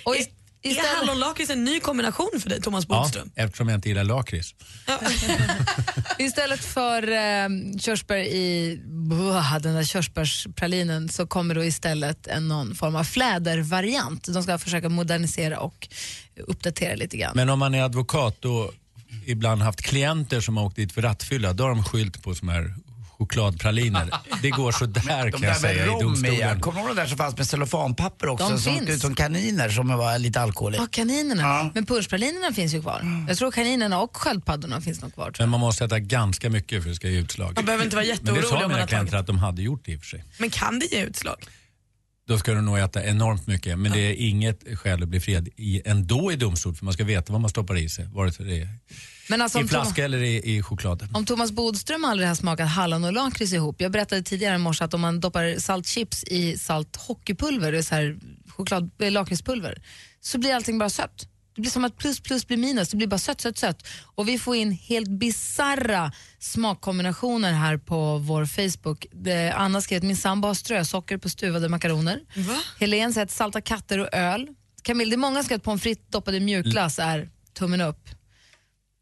Och 0.05 0.17
Är, 0.17 0.21
i, 0.21 0.23
är 0.63 0.71
istället, 0.71 0.91
hallonlakrits 0.97 1.51
en 1.51 1.65
ny 1.65 1.81
kombination 1.81 2.31
för 2.43 2.49
dig, 2.51 2.61
Thomas 2.61 2.85
Ja, 2.89 3.01
Bodström? 3.01 3.31
eftersom 3.35 3.69
jag 3.69 3.77
inte 3.77 3.89
gillar 3.89 4.05
lakrits. 4.05 4.55
istället 6.19 6.65
för 6.65 7.03
eh, 7.13 7.49
körsbär 7.81 8.17
i 8.17 8.81
buah, 8.85 9.59
den 9.59 9.75
där 9.75 9.85
körsbärspralinen 9.85 11.09
så 11.09 11.27
kommer 11.27 11.55
då 11.55 11.65
istället 11.65 12.27
en 12.27 12.49
någon 12.49 12.75
form 12.75 12.97
av 12.97 13.05
flädervariant. 13.05 14.25
De 14.33 14.43
ska 14.43 14.59
försöka 14.59 14.89
modernisera 14.89 15.61
och 15.61 15.89
uppdatera 16.47 16.95
lite 16.95 17.17
grann. 17.17 17.33
Men 17.35 17.49
om 17.49 17.59
man 17.59 17.75
är 17.75 17.83
advokat 17.83 18.45
och 18.45 18.73
ibland 19.27 19.63
haft 19.63 19.83
klienter 19.83 20.41
som 20.41 20.57
har 20.57 20.65
åkt 20.65 20.77
dit 20.77 20.93
för 20.93 21.03
rattfylla, 21.03 21.53
då 21.53 21.65
har 21.65 21.71
de 21.71 21.85
skylt 21.85 22.23
på 22.23 22.35
såna 22.35 22.53
här 22.53 22.75
chokladpraliner. 23.19 24.11
Det 24.43 24.51
går 24.51 24.73
så 24.73 24.87
där 24.87 25.25
De 25.31 25.33
kan 25.33 25.43
jag 25.49 25.57
säga 25.57 25.85
i 25.85 25.89
domstolen. 25.89 26.61
kommer 26.61 26.81
du 26.81 26.87
ihåg 26.87 26.97
de 26.97 27.01
där 27.03 27.09
som 27.09 27.19
fanns 27.19 27.37
med 27.37 27.47
cellofanpapper 27.47 28.29
också? 28.29 28.49
De 28.49 28.59
som 28.59 28.73
finns. 28.75 28.87
såg 28.87 28.95
ut 28.95 29.01
som 29.01 29.15
kaniner 29.15 29.69
som 29.69 29.89
var 29.89 30.19
lite 30.19 30.41
alkohol 30.41 30.75
i. 30.75 30.77
Ja, 30.79 30.87
kaninerna. 30.91 31.43
Ja. 31.43 31.71
Men 31.75 31.87
punschpralinerna 31.87 32.53
finns 32.53 32.75
ju 32.75 32.81
kvar. 32.83 33.25
Jag 33.29 33.39
tror 33.39 33.51
kaninerna 33.51 34.01
och 34.01 34.17
sköldpaddorna 34.17 34.81
finns 34.81 35.03
nog 35.03 35.15
kvar. 35.15 35.33
Men 35.39 35.49
man 35.49 35.61
måste 35.61 35.85
äta 35.85 35.99
ganska 35.99 36.51
mycket 36.51 36.83
för 36.83 36.91
att 36.91 36.93
det 36.93 36.97
ska 36.97 37.09
ge 37.09 37.19
utslag. 37.19 37.53
Man 37.57 37.65
behöver 37.65 37.85
inte 37.85 37.97
vara 37.97 38.05
Men 38.07 38.15
jätteorolig 38.15 38.43
det 38.43 38.49
sa 38.49 38.55
om 38.55 38.61
man 38.63 38.69
mina 38.69 38.81
har 38.81 38.87
klienter 38.87 39.11
tagit. 39.11 39.21
att 39.21 39.27
de 39.27 39.39
hade 39.39 39.63
gjort 39.63 39.83
det 39.85 39.93
i 39.93 39.97
och 39.97 40.01
för 40.01 40.07
sig. 40.07 40.25
Men 40.39 40.51
kan 40.51 40.79
det 40.79 40.87
ge 40.93 41.03
utslag? 41.05 41.37
Då 42.29 42.39
ska 42.39 42.53
du 42.53 42.61
nog 42.61 42.79
äta 42.79 43.05
enormt 43.05 43.47
mycket. 43.47 43.79
Men 43.79 43.93
det 43.93 43.99
är 44.01 44.15
inget 44.15 44.79
skäl 44.79 45.03
att 45.03 45.09
bli 45.09 45.21
fred 45.21 45.49
i, 45.57 45.83
ändå 45.85 46.33
i 46.33 46.37
domstol 46.37 46.75
för 46.75 46.85
man 46.85 46.95
ska 46.95 47.05
veta 47.05 47.33
vad 47.33 47.41
man 47.41 47.51
stoppar 47.51 47.77
i 47.79 47.89
sig. 47.89 48.05
Vare 48.13 48.33
sig 48.33 48.47
det 48.47 48.61
är 48.63 48.69
Men 49.29 49.43
alltså, 49.43 49.61
i 49.61 49.69
flaska 49.69 49.95
Thomas, 49.95 49.99
eller 49.99 50.23
i, 50.23 50.57
i 50.57 50.63
choklad. 50.63 51.09
om 51.15 51.27
Thomas 51.27 51.53
Bodström 51.53 52.05
aldrig 52.05 52.29
har 52.29 52.35
smakat 52.35 52.69
hallon 52.69 53.05
och 53.05 53.13
lakrits 53.13 53.53
ihop. 53.53 53.81
Jag 53.81 53.93
berättade 53.93 54.23
tidigare 54.23 54.55
i 54.55 54.59
morse 54.59 54.85
att 54.85 54.95
om 54.95 55.01
man 55.01 55.21
doppar 55.21 55.59
saltchips 55.59 56.25
i 56.25 56.59
salt 56.59 56.97
hockeypulver, 56.97 57.73
det 57.73 57.79
är 57.79 57.83
så 57.83 57.95
här 57.95 58.19
choklad, 58.49 58.91
eh, 58.99 59.13
lakritspulver, 59.13 59.83
så 60.21 60.39
blir 60.39 60.55
allting 60.55 60.79
bara 60.79 60.91
sött. 60.91 61.29
Det 61.55 61.61
blir 61.63 61.71
som 61.71 61.85
att 61.85 61.97
plus 61.97 62.21
plus 62.21 62.47
blir 62.47 62.57
minus, 62.57 62.89
det 62.89 62.97
blir 62.97 63.07
bara 63.07 63.19
sött, 63.19 63.41
sött, 63.41 63.59
sött. 63.59 63.87
Och 64.15 64.29
vi 64.29 64.39
får 64.39 64.57
in 64.57 64.73
helt 64.73 65.09
bizarra 65.09 66.13
smakkombinationer 66.39 67.53
här 67.53 67.77
på 67.77 68.19
vår 68.19 68.47
Facebook. 68.47 69.07
Det, 69.13 69.53
Anna 69.53 69.81
skrev 69.81 69.97
att 69.97 70.05
min 70.05 70.17
sambo 70.17 70.49
har 70.49 70.55
strösocker 70.55 71.17
på 71.17 71.29
stuvade 71.29 71.69
makaroner. 71.69 72.21
Va? 72.37 72.57
Helene 72.81 73.13
säger 73.13 73.25
att 73.25 73.31
salta 73.31 73.61
katter 73.61 73.99
och 73.99 74.09
öl. 74.13 74.49
Camille, 74.83 75.11
det 75.11 75.15
är 75.15 75.19
många 75.19 75.35
som 75.35 75.45
skriver 75.45 75.59
att 75.59 75.65
pommes 75.65 75.83
frites 75.83 76.05
doppade 76.09 76.37
i 76.37 76.41
mjukglass 76.41 76.99
är 76.99 77.31
tummen 77.59 77.81
upp. 77.81 78.09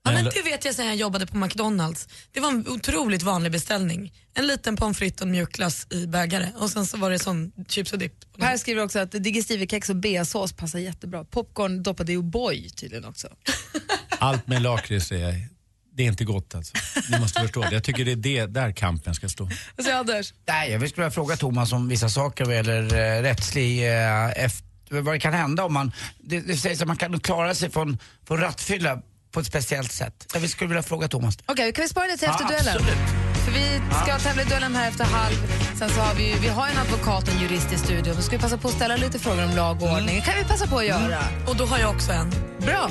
Ja, 0.06 0.12
men 0.12 0.24
det 0.24 0.42
vet 0.42 0.64
jag 0.64 0.74
sen 0.74 0.86
jag 0.86 0.96
jobbade 0.96 1.26
på 1.26 1.36
McDonalds. 1.36 2.08
Det 2.32 2.40
var 2.40 2.48
en 2.48 2.68
otroligt 2.68 3.22
vanlig 3.22 3.52
beställning. 3.52 4.12
En 4.34 4.46
liten 4.46 4.76
pommes 4.76 4.98
frites 4.98 5.20
och 5.20 5.26
en 5.26 5.32
mjukglass 5.32 5.86
i 5.90 6.06
bägare 6.06 6.48
och 6.56 6.70
sen 6.70 6.86
så 6.86 6.96
var 6.96 7.10
det 7.10 7.18
sån 7.18 7.52
chips 7.68 7.92
och 7.92 7.98
dipp. 7.98 8.38
Per 8.38 8.56
skriver 8.56 8.84
också 8.84 8.98
att 8.98 9.10
digestivekex 9.10 9.90
och 9.90 9.96
beasås 9.96 10.52
passar 10.52 10.78
jättebra. 10.78 11.24
Popcorn 11.24 11.82
doppade 11.82 12.12
i 12.12 12.16
O'boy 12.16 12.68
tydligen 12.74 13.04
också. 13.04 13.28
Allt 14.18 14.46
med 14.46 14.62
lakrits 14.62 15.12
är, 15.12 15.48
det 15.96 16.02
är 16.02 16.06
inte 16.06 16.24
gott 16.24 16.54
alltså. 16.54 16.74
Ni 17.10 17.18
måste 17.18 17.40
förstå 17.40 17.62
det. 17.62 17.72
Jag 17.72 17.84
tycker 17.84 18.04
det 18.04 18.12
är 18.12 18.16
det, 18.16 18.46
där 18.46 18.72
kampen 18.72 19.14
ska 19.14 19.28
stå. 19.28 19.50
Vad 19.76 19.84
säger 19.84 19.98
Anders? 19.98 20.34
Nej, 20.48 20.70
jag 20.70 20.88
skulle 20.88 21.04
vilja 21.04 21.10
fråga 21.10 21.36
Thomas 21.36 21.72
om 21.72 21.88
vissa 21.88 22.08
saker 22.08 22.44
vad 22.44 22.54
gäller 22.54 22.82
eh, 22.82 23.22
rättslig 23.22 23.88
eh, 23.88 24.44
efter, 24.44 25.00
vad 25.00 25.14
det 25.14 25.20
kan 25.20 25.32
hända 25.34 25.64
om 25.64 25.72
man, 25.72 25.92
det, 26.20 26.40
det 26.40 26.56
sägs 26.56 26.80
att 26.80 26.88
man 26.88 26.96
kan 26.96 27.20
klara 27.20 27.54
sig 27.54 27.70
från, 27.70 27.98
från 28.26 28.38
rattfylla 28.38 29.02
på 29.36 29.40
ett 29.40 29.46
speciellt 29.46 29.92
sätt. 29.92 30.26
Jag 30.34 30.50
skulle 30.50 30.68
vilja 30.68 30.82
fråga 30.82 31.08
Thomas. 31.08 31.38
Okej, 31.46 31.72
kan 31.72 31.82
vi 31.82 31.88
spara 31.88 32.06
det 32.06 32.16
till 32.16 32.28
efter 32.28 32.44
duellen? 32.44 32.76
absolut. 32.76 33.08
För 33.44 33.52
vi 33.52 33.80
ska 34.02 34.18
tävla 34.18 34.42
i 34.42 34.44
duellen 34.44 34.74
här 34.74 34.88
efter 34.88 35.04
halv. 35.04 35.34
Sen 35.78 35.88
så 35.88 36.00
har 36.00 36.14
vi, 36.14 36.34
vi 36.40 36.48
har 36.48 36.68
en 36.68 36.78
advokat 36.78 37.28
och 37.28 37.34
en 37.34 37.40
jurist 37.40 37.72
i 37.72 37.78
studion. 37.78 38.16
Då 38.16 38.22
ska 38.22 38.36
vi 38.36 38.42
passa 38.42 38.58
på 38.58 38.68
att 38.68 38.74
ställa 38.74 38.96
lite 38.96 39.18
frågor 39.18 39.44
om 39.44 39.56
lag 39.56 39.82
och 39.82 39.88
ordning. 39.90 40.20
kan 40.22 40.34
vi 40.38 40.44
passa 40.44 40.66
på 40.66 40.78
att 40.78 40.86
göra. 40.86 41.18
Och 41.48 41.56
då 41.56 41.64
har 41.64 41.78
jag 41.78 41.90
också 41.90 42.12
en. 42.12 42.30
Bra. 42.58 42.90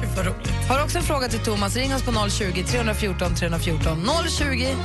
Gud 0.00 0.10
vad 0.16 0.26
roligt. 0.26 0.68
Har 0.68 0.76
du 0.78 0.84
också 0.84 0.98
en 0.98 1.04
fråga 1.04 1.28
till 1.28 1.40
Thomas, 1.40 1.76
ring 1.76 1.94
oss 1.94 2.02
på 2.02 2.28
020 2.30 2.64
314 2.64 3.34
314. 3.34 4.08
020 4.28 4.76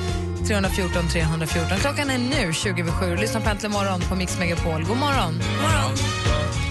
314 0.47 1.07
314. 1.09 1.77
Klockan 1.77 2.09
är 2.09 2.17
nu 2.17 2.53
20 2.53 2.81
över 2.81 2.91
7. 2.91 3.15
Lyssna 3.15 3.41
på 3.41 3.49
Äntligen 3.49 3.71
morgon 3.71 4.01
på 4.01 4.15
Mix 4.15 4.39
Megapol. 4.39 4.83
God 4.83 4.97
morgon. 4.97 5.33
morgon. 5.61 6.64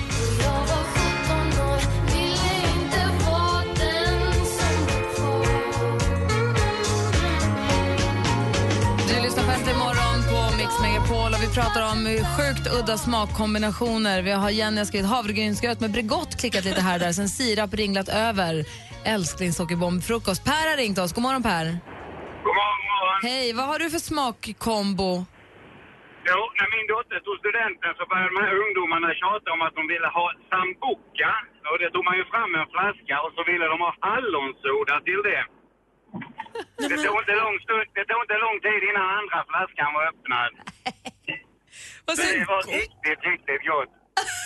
Pratar 11.58 11.82
om 11.92 12.00
sjukt 12.34 12.66
udda 12.78 12.96
smakkombinationer. 13.06 14.18
Vi 14.28 14.32
har 14.42 14.50
Jenny 14.60 14.78
har 14.82 14.88
skrivit 14.90 15.10
havregrynsgröt 15.16 15.80
med 15.84 15.90
Bregott 15.96 16.32
klickat 16.40 16.64
lite 16.68 16.82
här 16.88 16.98
där, 17.04 17.12
sen 17.18 17.28
sirap 17.38 17.72
ringlat 17.82 18.08
över. 18.28 18.52
Älsklingssockerbombfrukost. 19.14 20.40
Per 20.50 20.64
har 20.70 20.76
ringt 20.82 20.98
oss. 21.02 21.12
God 21.16 21.24
morgon 21.26 21.42
Per. 21.50 21.66
God 22.46 22.54
morgon, 22.60 22.78
god 22.82 22.96
morgon. 23.00 23.18
Hej, 23.28 23.46
vad 23.58 23.66
har 23.70 23.78
du 23.82 23.86
för 23.94 24.02
smakkombo? 24.10 25.10
Jo, 26.30 26.40
när 26.58 26.68
min 26.74 26.86
dotter 26.92 27.18
tog 27.26 27.36
studenten 27.44 27.90
så 27.98 28.02
började 28.10 28.30
de 28.32 28.38
här 28.44 28.54
ungdomarna 28.64 29.08
tjata 29.22 29.48
om 29.56 29.60
att 29.66 29.74
de 29.78 29.82
ville 29.94 30.08
ha 30.18 30.26
sambuca. 30.50 31.32
Och 31.70 31.78
det 31.82 31.88
tog 31.94 32.04
man 32.08 32.16
ju 32.20 32.24
fram 32.32 32.50
en 32.60 32.68
flaska 32.74 33.16
och 33.24 33.32
så 33.36 33.40
ville 33.50 33.66
de 33.72 33.76
ha 33.86 33.92
hallonsoda 34.08 34.96
till 35.08 35.22
det. 35.30 35.42
Det 36.88 36.96
tog, 37.04 37.16
inte 37.22 37.34
lång 37.44 37.56
stund, 37.64 37.84
det 37.96 38.04
tog 38.10 38.20
inte 38.24 38.36
lång 38.46 38.58
tid 38.66 38.80
innan 38.90 39.06
andra 39.20 39.38
flaskan 39.50 39.88
var 39.96 40.04
öppnad. 40.10 40.52
Vad 42.06 42.16
Det 42.16 42.22
säger 42.22 42.46
var 42.46 42.62
riktigt, 42.62 43.20
riktigt 43.32 43.62
gott. 43.70 43.92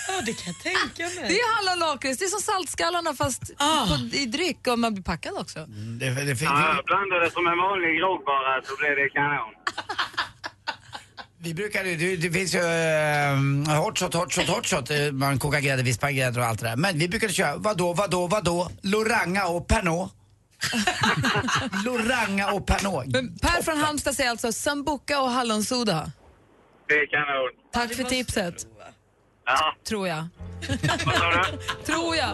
Ja, 0.08 0.14
det 0.26 0.32
kan 0.32 0.52
jag 0.52 0.62
tänka 0.62 1.20
mig. 1.20 1.28
Det 1.28 1.40
är 1.40 1.46
hallonlakrits, 1.56 2.18
det 2.18 2.24
är 2.24 2.28
som 2.28 2.40
saltskallarna 2.40 3.14
fast 3.14 3.42
Ah. 3.58 3.86
på, 3.86 4.16
i 4.16 4.26
dryck 4.26 4.66
och 4.66 4.78
man 4.78 4.94
blir 4.94 5.04
packad 5.04 5.32
också. 5.38 5.58
Det, 6.00 6.10
det, 6.10 6.24
det, 6.24 6.42
Ja, 6.42 6.74
jag 6.76 6.84
blandade 6.84 7.24
det 7.24 7.30
som 7.30 7.46
en 7.46 7.58
vanlig 7.58 7.98
grogg 7.98 8.24
bara 8.24 8.62
så 8.64 8.76
blev 8.80 8.96
det 8.96 9.08
kanon. 9.08 9.54
Vi 11.40 11.54
brukar 11.54 11.84
ju- 11.84 11.96
det, 11.96 12.16
det 12.16 12.30
finns 12.38 12.54
ju 12.54 12.58
uh, 12.58 13.80
hot 13.82 13.98
shot, 13.98 14.14
hot 14.14 14.32
shot, 14.32 14.48
hot 14.48 14.66
shot. 14.66 14.90
eh, 14.90 15.12
Man 15.12 15.38
kokar 15.38 15.60
grädde, 15.60 15.82
vispar 15.82 16.10
grädde 16.10 16.40
och 16.40 16.46
allt 16.46 16.60
det 16.60 16.68
där. 16.68 16.76
Men 16.76 16.98
vi 16.98 17.08
brukade 17.08 17.32
köra, 17.32 17.56
vadå, 17.56 17.92
vadå, 17.92 18.26
vadå? 18.26 18.70
Loranga 18.82 19.46
och 19.46 19.66
Pernod. 19.68 20.10
Loranga 21.84 22.50
och 22.52 22.66
Pernod. 22.66 23.12
Men 23.12 23.38
per 23.38 23.62
från 23.62 23.78
Halmstad 23.78 24.14
säger 24.16 24.30
alltså 24.30 24.52
sambuca 24.52 25.20
och 25.20 25.30
hallonsoda. 25.30 26.10
Det 26.88 26.94
är 26.94 27.06
kanon. 27.06 27.50
Tack 27.72 27.94
för 27.94 28.04
tipset, 28.04 28.54
Ja, 29.46 29.74
tror 29.88 30.08
jag. 30.08 30.28
vad 31.06 31.14
sa 31.14 31.30
du? 31.30 31.58
Tror 31.92 32.16
jag. 32.16 32.28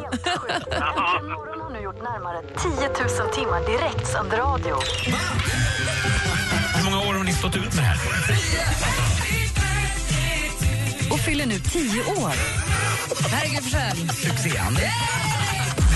Ja. 0.70 1.20
Morgon 1.23 1.61
har 1.61 1.70
nu 1.73 1.80
gjort 1.80 2.02
närmare 2.02 2.42
10 2.42 3.25
000 3.25 3.34
timmar 3.34 3.66
direktsänd 3.66 4.32
radio. 4.32 4.76
Hur 6.76 6.84
många 6.90 7.08
år 7.08 7.14
har 7.14 7.25
ni 7.25 7.32
stått 7.32 7.56
ut 7.56 7.62
med 7.64 7.73
det 7.76 7.80
här? 7.82 7.99
Och 11.12 11.20
fyller 11.20 11.46
nu 11.46 11.58
10 11.58 12.00
år. 12.00 12.32
Det 13.23 13.28
här 13.28 13.44
är 13.44 13.49
Gry 13.49 13.56
Forssell. 13.62 14.08
Succén. 14.08 14.75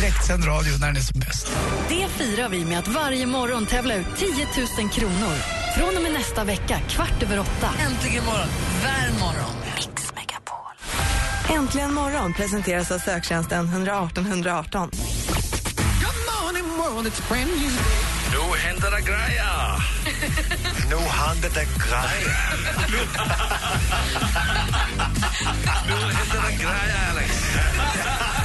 direktsänd 0.00 0.46
radio 0.46 0.72
när 0.80 0.86
den 0.86 0.96
är 0.96 1.00
som 1.00 1.20
bäst. 1.20 1.52
Det 1.88 2.08
firar 2.08 2.48
vi 2.48 2.64
med 2.64 2.78
att 2.78 2.88
varje 2.88 3.26
morgon 3.26 3.66
tävla 3.66 3.94
ut 3.94 4.06
10 4.16 4.46
000 4.78 4.90
kronor. 4.90 5.57
Från 5.76 5.96
och 5.96 6.02
med 6.02 6.12
nästa 6.12 6.44
vecka, 6.44 6.80
kvart 6.88 7.22
över 7.22 7.40
åtta. 7.40 7.70
Äntligen 7.80 8.24
morgon, 8.24 8.48
värm 8.82 9.14
morgon. 9.20 9.54
Mix 9.76 10.12
Megapol. 10.14 11.56
Äntligen 11.56 11.94
morgon 11.94 12.34
presenteras 12.34 12.90
av 12.90 12.98
söktjänsten 12.98 13.66
118 13.68 14.26
118. 14.26 14.90
Nu 18.32 18.58
händer 18.58 18.90
det 18.90 19.00
grejer! 19.00 19.82
Nu 20.90 20.96
händer 20.96 21.50
det 21.54 21.66
grejer. 21.66 22.54
Nu 25.86 25.94
händer 25.94 26.42
det 26.46 26.56
grejer, 26.56 27.10
Alex. 27.10 27.44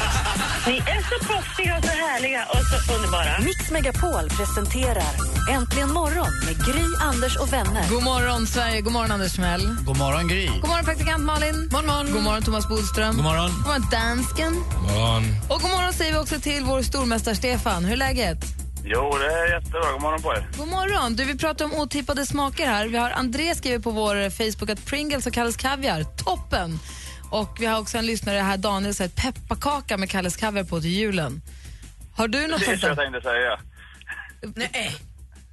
Ni 0.67 0.77
är 0.77 1.01
så 1.01 1.25
proffsiga 1.25 1.77
och 1.77 1.83
så 1.85 1.91
härliga 1.91 2.45
och 2.45 2.57
så 2.87 2.93
underbara. 2.95 3.39
Mix 3.39 3.71
Megapol 3.71 4.29
presenterar 4.29 5.13
Äntligen 5.51 5.93
morgon 5.93 6.27
med 6.45 6.65
Gry, 6.65 6.83
Anders 7.01 7.37
och 7.37 7.53
vänner. 7.53 7.89
God 7.89 8.03
morgon, 8.03 8.47
Sverige. 8.47 8.81
God 8.81 8.93
morgon, 8.93 9.11
Anders 9.11 9.33
Timell. 9.33 9.75
God 9.85 9.97
morgon, 9.97 10.27
Gry. 10.27 10.47
God 10.47 10.67
morgon, 10.69 10.85
praktikant 10.85 11.23
Malin. 11.23 11.69
God 11.71 11.85
morgon, 11.85 12.11
God 12.13 12.23
morgon 12.23 12.41
Thomas 12.43 12.67
Bodström. 12.69 13.15
God 13.15 13.23
morgon. 13.23 13.51
God 13.51 13.65
morgon, 13.67 13.87
dansken. 13.91 14.53
morgon. 14.53 15.23
Och 15.49 15.61
god 15.61 15.71
morgon 15.71 15.93
säger 15.93 16.11
vi 16.13 16.17
också 16.19 16.39
till 16.39 16.63
vår 16.63 16.81
stormästare 16.81 17.35
Stefan. 17.35 17.85
Hur 17.85 17.93
är 17.93 17.97
läget? 17.97 18.37
Jo, 18.85 19.17
det 19.17 19.25
är 19.25 19.53
jättebra. 19.55 19.91
God 19.91 20.01
morgon 20.01 20.21
på 20.21 20.33
er. 20.33 20.47
God 20.57 20.67
morgon. 20.67 21.15
Du, 21.15 21.25
vi 21.25 21.37
pratar 21.37 21.65
om 21.65 21.73
otippade 21.73 22.25
smaker 22.25 22.67
här. 22.67 22.87
Vi 22.87 22.97
har 22.97 23.09
André 23.11 23.55
skriver 23.55 23.79
på 23.79 23.91
vår 23.91 24.29
Facebook 24.29 24.69
att 24.69 24.85
Pringles 24.85 25.27
och 25.27 25.33
Kalles 25.33 25.57
Kaviar, 25.57 26.03
toppen. 26.03 26.79
Och 27.39 27.57
vi 27.59 27.65
har 27.65 27.79
också 27.81 27.97
en 27.97 28.05
lyssnare 28.05 28.37
här, 28.37 28.57
Daniel, 28.57 28.93
säger 28.93 29.11
pepparkaka 29.23 29.97
med 29.97 30.09
Kalles 30.09 30.35
Kaviar 30.37 30.63
på 30.63 30.81
till 30.81 30.89
julen. 30.89 31.41
Har 32.17 32.27
du 32.27 32.47
något 32.47 32.59
Det 32.59 32.65
sånt 32.65 32.79
så 32.79 32.87
jag 32.87 32.97
tänkte 32.97 33.21
säga. 33.21 33.59
Nej. 34.55 34.95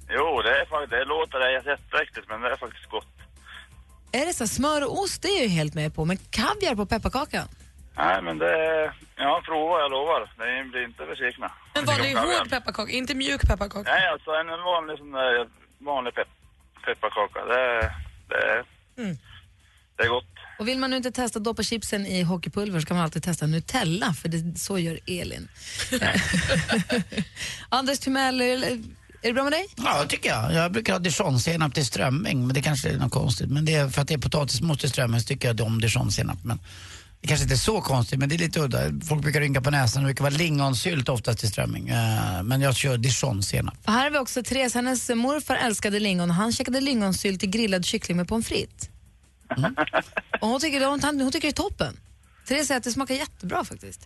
Jo, 0.09 0.41
det, 0.41 0.61
är 0.61 0.65
faktiskt, 0.65 0.91
det 0.91 1.05
låter 1.05 1.49
jätteäckligt, 1.49 2.29
men 2.29 2.41
det 2.41 2.51
är 2.51 2.57
faktiskt 2.57 2.89
gott. 2.89 3.07
Är 4.11 4.25
det 4.25 4.33
så 4.33 4.47
smör 4.47 4.83
och 4.85 4.99
ost, 4.99 5.21
det 5.21 5.27
är 5.27 5.35
jag 5.35 5.43
ju 5.43 5.47
helt 5.49 5.73
med 5.73 5.95
på, 5.95 6.05
men 6.05 6.17
kaviar 6.17 6.75
på 6.75 6.85
pepparkakan? 6.85 7.47
Nej, 7.97 8.21
men 8.21 8.37
det. 8.37 8.93
Ja, 9.15 9.41
prova, 9.45 9.79
jag 9.79 9.91
lovar. 9.91 10.33
Ni 10.39 10.69
blir 10.69 10.83
inte 10.85 11.05
besvikna. 11.05 11.51
En 11.73 11.85
vanlig 11.85 12.15
hård 12.15 12.49
pepparkaka, 12.49 12.91
inte 12.91 13.15
mjuk 13.15 13.41
pepparkaka. 13.47 13.91
Nej, 13.91 14.07
alltså 14.07 14.31
en 14.31 14.47
vanlig 14.47 14.97
sån 14.97 15.11
där 15.11 15.47
vanlig 15.79 16.15
pepp, 16.15 16.27
pepparkaka. 16.85 17.45
Det, 17.45 17.93
det, 18.29 18.63
Mm. 19.01 19.17
det 19.97 20.03
är 20.03 20.09
gott. 20.09 20.30
Och 20.61 20.67
vill 20.67 20.79
man 20.79 20.89
nu 20.89 20.97
inte 20.97 21.11
testa 21.11 21.39
doppa 21.39 21.63
chipsen 21.63 22.05
i 22.05 22.21
hockeypulver 22.23 22.79
så 22.79 22.85
kan 22.85 22.97
man 22.97 23.03
alltid 23.03 23.23
testa 23.23 23.47
Nutella, 23.47 24.13
för 24.13 24.29
det, 24.29 24.59
så 24.59 24.79
gör 24.79 24.99
Elin. 25.07 25.47
Anders 27.69 27.99
Timell, 27.99 28.41
är 28.41 28.79
det 29.21 29.33
bra 29.33 29.43
med 29.43 29.53
dig? 29.53 29.67
Ja, 29.77 30.01
det 30.03 30.07
tycker 30.09 30.29
jag. 30.29 30.53
Jag 30.53 30.71
brukar 30.71 30.93
ha 30.93 30.99
dijonsenap 30.99 31.73
till 31.73 31.85
strömming, 31.85 32.47
men 32.47 32.53
det 32.53 32.61
kanske 32.61 32.89
är 32.89 32.97
något 32.97 33.11
konstigt. 33.11 33.49
Men 33.49 33.65
det 33.65 33.73
är 33.73 33.89
för 33.89 34.01
att 34.01 34.07
det 34.07 34.13
är 34.13 34.17
potatismos 34.17 34.79
till 34.79 34.89
strömming 34.89 35.19
så 35.19 35.27
tycker 35.27 35.47
jag 35.47 35.61
om 35.61 35.81
dijonsenap. 35.81 36.43
Men 36.43 36.59
det 37.21 37.27
kanske 37.27 37.43
inte 37.43 37.55
är 37.55 37.57
så 37.57 37.81
konstigt, 37.81 38.19
men 38.19 38.29
det 38.29 38.35
är 38.35 38.39
lite 38.39 38.59
udda. 38.59 38.79
Folk 39.07 39.21
brukar 39.21 39.39
rynka 39.41 39.61
på 39.61 39.71
näsan. 39.71 40.03
Det 40.03 40.07
brukar 40.07 40.23
vara 40.23 40.33
lingonsylt 40.33 41.09
oftast 41.09 41.39
till 41.39 41.49
strömming. 41.49 41.89
Eh, 41.89 42.43
Men 42.43 42.61
jag 42.61 42.75
kör 42.75 42.97
dijonsenap. 42.97 43.77
Här 43.85 44.03
har 44.03 44.09
vi 44.09 44.17
också 44.17 44.43
Therese, 44.43 44.73
hennes 44.73 45.09
morfar 45.09 45.55
älskade 45.55 45.99
lingon 45.99 46.31
han 46.31 46.51
käkade 46.51 46.81
lingonsylt 46.81 47.39
till 47.39 47.49
grillad 47.49 47.85
kyckling 47.85 48.17
med 48.17 48.27
pommes 48.27 48.47
frites. 48.47 48.90
Och 50.41 50.47
hon 50.47 50.59
tycker, 50.59 50.85
hon, 50.85 50.99
hon 51.03 51.31
tycker 51.31 51.47
det 51.47 51.51
är 51.51 51.63
toppen. 51.63 51.97
Therese 52.47 52.67
säger 52.67 52.77
att 52.77 52.83
det 52.83 52.91
smakar 52.91 53.15
jättebra 53.15 53.63
faktiskt. 53.63 54.01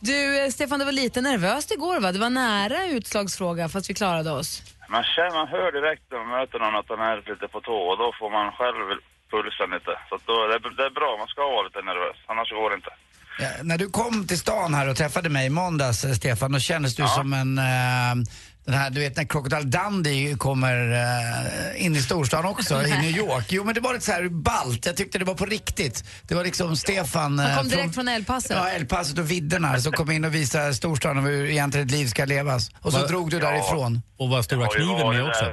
Du, 0.00 0.40
eh, 0.44 0.50
Stefan, 0.50 0.78
det 0.78 0.84
var 0.84 0.92
lite 0.92 1.20
nervöst 1.20 1.70
igår 1.70 2.00
va? 2.00 2.12
Det 2.12 2.18
var 2.18 2.30
nära 2.30 2.86
utslagsfråga 2.86 3.68
fast 3.68 3.90
vi 3.90 3.94
klarade 3.94 4.30
oss. 4.30 4.62
Man, 4.88 5.04
känner, 5.04 5.30
man 5.30 5.48
hör 5.48 5.72
direkt 5.72 6.02
när 6.10 6.18
man 6.18 6.28
möter 6.40 6.58
någon 6.58 6.76
att 6.80 6.88
den 6.88 7.00
är 7.00 7.16
lite 7.16 7.48
på 7.48 7.60
tå 7.60 7.72
och 7.90 7.98
då 7.98 8.12
får 8.18 8.30
man 8.30 8.52
själv 8.58 8.84
pulsen 9.30 9.70
lite. 9.76 9.92
Så 10.08 10.14
då, 10.26 10.46
det, 10.48 10.54
är- 10.54 10.76
det 10.76 10.86
är 10.90 10.94
bra, 11.00 11.16
man 11.18 11.28
ska 11.28 11.40
vara 11.42 11.62
lite 11.68 11.82
nervös, 11.90 12.16
annars 12.26 12.50
går 12.50 12.70
det 12.70 12.76
inte. 12.76 12.92
Ja, 13.38 13.48
när 13.62 13.78
du 13.78 13.90
kom 13.90 14.26
till 14.26 14.38
stan 14.38 14.74
här 14.74 14.88
och 14.88 14.96
träffade 14.96 15.28
mig 15.28 15.46
i 15.46 15.50
måndags, 15.50 16.04
eh, 16.04 16.12
Stefan, 16.12 16.52
då 16.52 16.58
kändes 16.58 16.94
du 16.96 17.06
som 17.08 17.32
en... 17.32 17.58
Eh, 17.58 18.14
den 18.64 18.74
här, 18.74 18.90
du 18.90 19.00
vet 19.00 19.16
när 19.16 19.24
Crocodile 19.24 19.62
Dundee 19.62 20.34
kommer 20.36 20.92
eh, 20.92 21.84
in 21.84 21.96
i 21.96 22.02
storstan 22.02 22.44
också, 22.44 22.82
i 22.86 22.90
New 22.90 23.16
York. 23.16 23.44
Jo 23.48 23.64
men 23.64 23.74
det 23.74 23.80
var 23.80 23.92
lite 23.92 24.04
så 24.04 24.12
här 24.12 24.28
balt, 24.28 24.86
jag 24.86 24.96
tyckte 24.96 25.18
det 25.18 25.24
var 25.24 25.34
på 25.34 25.46
riktigt. 25.46 26.04
Det 26.28 26.34
var 26.34 26.44
liksom 26.44 26.76
Stefan... 26.76 27.38
Han 27.38 27.56
kom 27.58 27.68
direkt 27.68 27.94
från 27.94 28.08
El 28.08 28.24
Paso. 28.24 28.52
Ja, 28.54 28.70
El 28.70 28.86
Paso 28.86 29.20
och 29.20 29.30
vidderna 29.30 29.80
som 29.80 29.92
kom 29.92 30.10
in 30.10 30.24
och 30.24 30.34
visade 30.34 30.74
storstan 30.74 31.18
och 31.18 31.24
hur 31.24 31.50
egentligen 31.50 31.86
ett 31.86 31.92
liv 31.92 32.06
ska 32.06 32.24
levas. 32.24 32.70
Och 32.80 32.92
så 32.92 32.98
Va- 32.98 33.06
drog 33.06 33.30
du 33.30 33.38
Ja. 33.38 33.50
därifrån. 33.50 34.02
Och 34.18 34.28
var 34.28 34.42
stora 34.42 34.66
kniven 34.68 35.08
med 35.08 35.24
också? 35.28 35.44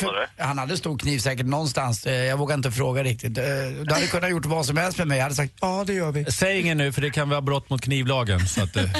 du? 0.00 0.42
Han 0.44 0.58
hade 0.58 0.76
stor 0.76 0.98
kniv 0.98 1.18
säkert 1.18 1.46
någonstans, 1.46 2.06
eh, 2.06 2.12
jag 2.14 2.36
vågar 2.36 2.54
inte 2.54 2.70
fråga 2.72 3.02
riktigt. 3.04 3.34
Du 3.34 3.86
hade 3.92 4.06
kunnat 4.06 4.30
gjort 4.30 4.46
vad 4.46 4.66
som 4.66 4.76
helst 4.76 4.98
med 4.98 5.06
mig, 5.06 5.16
jag 5.18 5.22
hade 5.22 5.34
sagt 5.34 5.52
ja 5.60 5.84
det 5.86 5.92
gör 5.92 6.12
vi. 6.12 6.24
Säg 6.24 6.60
ingen 6.60 6.78
nu 6.78 6.92
för 6.92 7.02
det 7.02 7.10
kan 7.10 7.28
vara 7.30 7.40
brott 7.40 7.70
mot 7.70 7.82
knivlagen 7.82 8.48
så 8.48 8.62
att 8.62 8.74
Nej, 8.74 8.90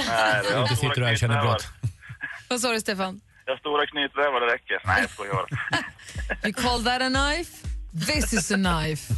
du 0.54 0.62
inte 0.62 0.76
sitter 0.76 1.02
och 1.02 1.08
erkänner 1.08 1.42
brott. 1.42 1.66
Vad 2.52 2.60
sa 2.60 2.72
du 2.72 2.80
Stefan? 2.80 3.20
Jag 3.46 3.52
har 3.52 3.58
stora 3.58 3.86
knytnävar, 3.86 4.40
det 4.40 4.54
räcker. 4.54 4.82
Nej, 4.86 5.00
jag 5.00 5.10
skojar 5.10 5.34
bara. 5.34 5.46
You 6.44 6.52
call 6.52 6.84
that 6.84 7.02
a 7.02 7.08
knife? 7.08 7.52
This 8.06 8.32
is 8.32 8.50
a 8.50 8.54
knife. 8.54 9.14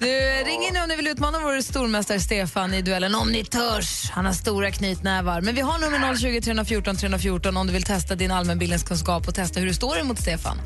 Du, 0.00 0.06
ring 0.44 0.62
in 0.62 0.76
om 0.76 0.88
ni 0.88 0.96
vill 0.96 1.06
utmana 1.06 1.38
vår 1.38 1.60
stormästare 1.60 2.20
Stefan 2.20 2.74
i 2.74 2.82
duellen 2.82 3.14
om 3.14 3.32
ni 3.32 3.44
törs. 3.44 4.10
Han 4.10 4.26
har 4.26 4.32
stora 4.32 4.70
knytnävar. 4.70 5.40
Men 5.40 5.54
vi 5.54 5.60
har 5.60 5.78
nummer 5.78 6.16
020 6.16 6.40
314 6.40 6.96
314 6.96 7.56
om 7.56 7.66
du 7.66 7.72
vill 7.72 7.82
testa 7.82 8.14
din 8.14 8.30
allmänbildningskunskap 8.30 9.28
och 9.28 9.34
testa 9.34 9.60
hur 9.60 9.66
du 9.66 9.74
står 9.74 9.98
emot 9.98 10.18
Stefan. 10.18 10.56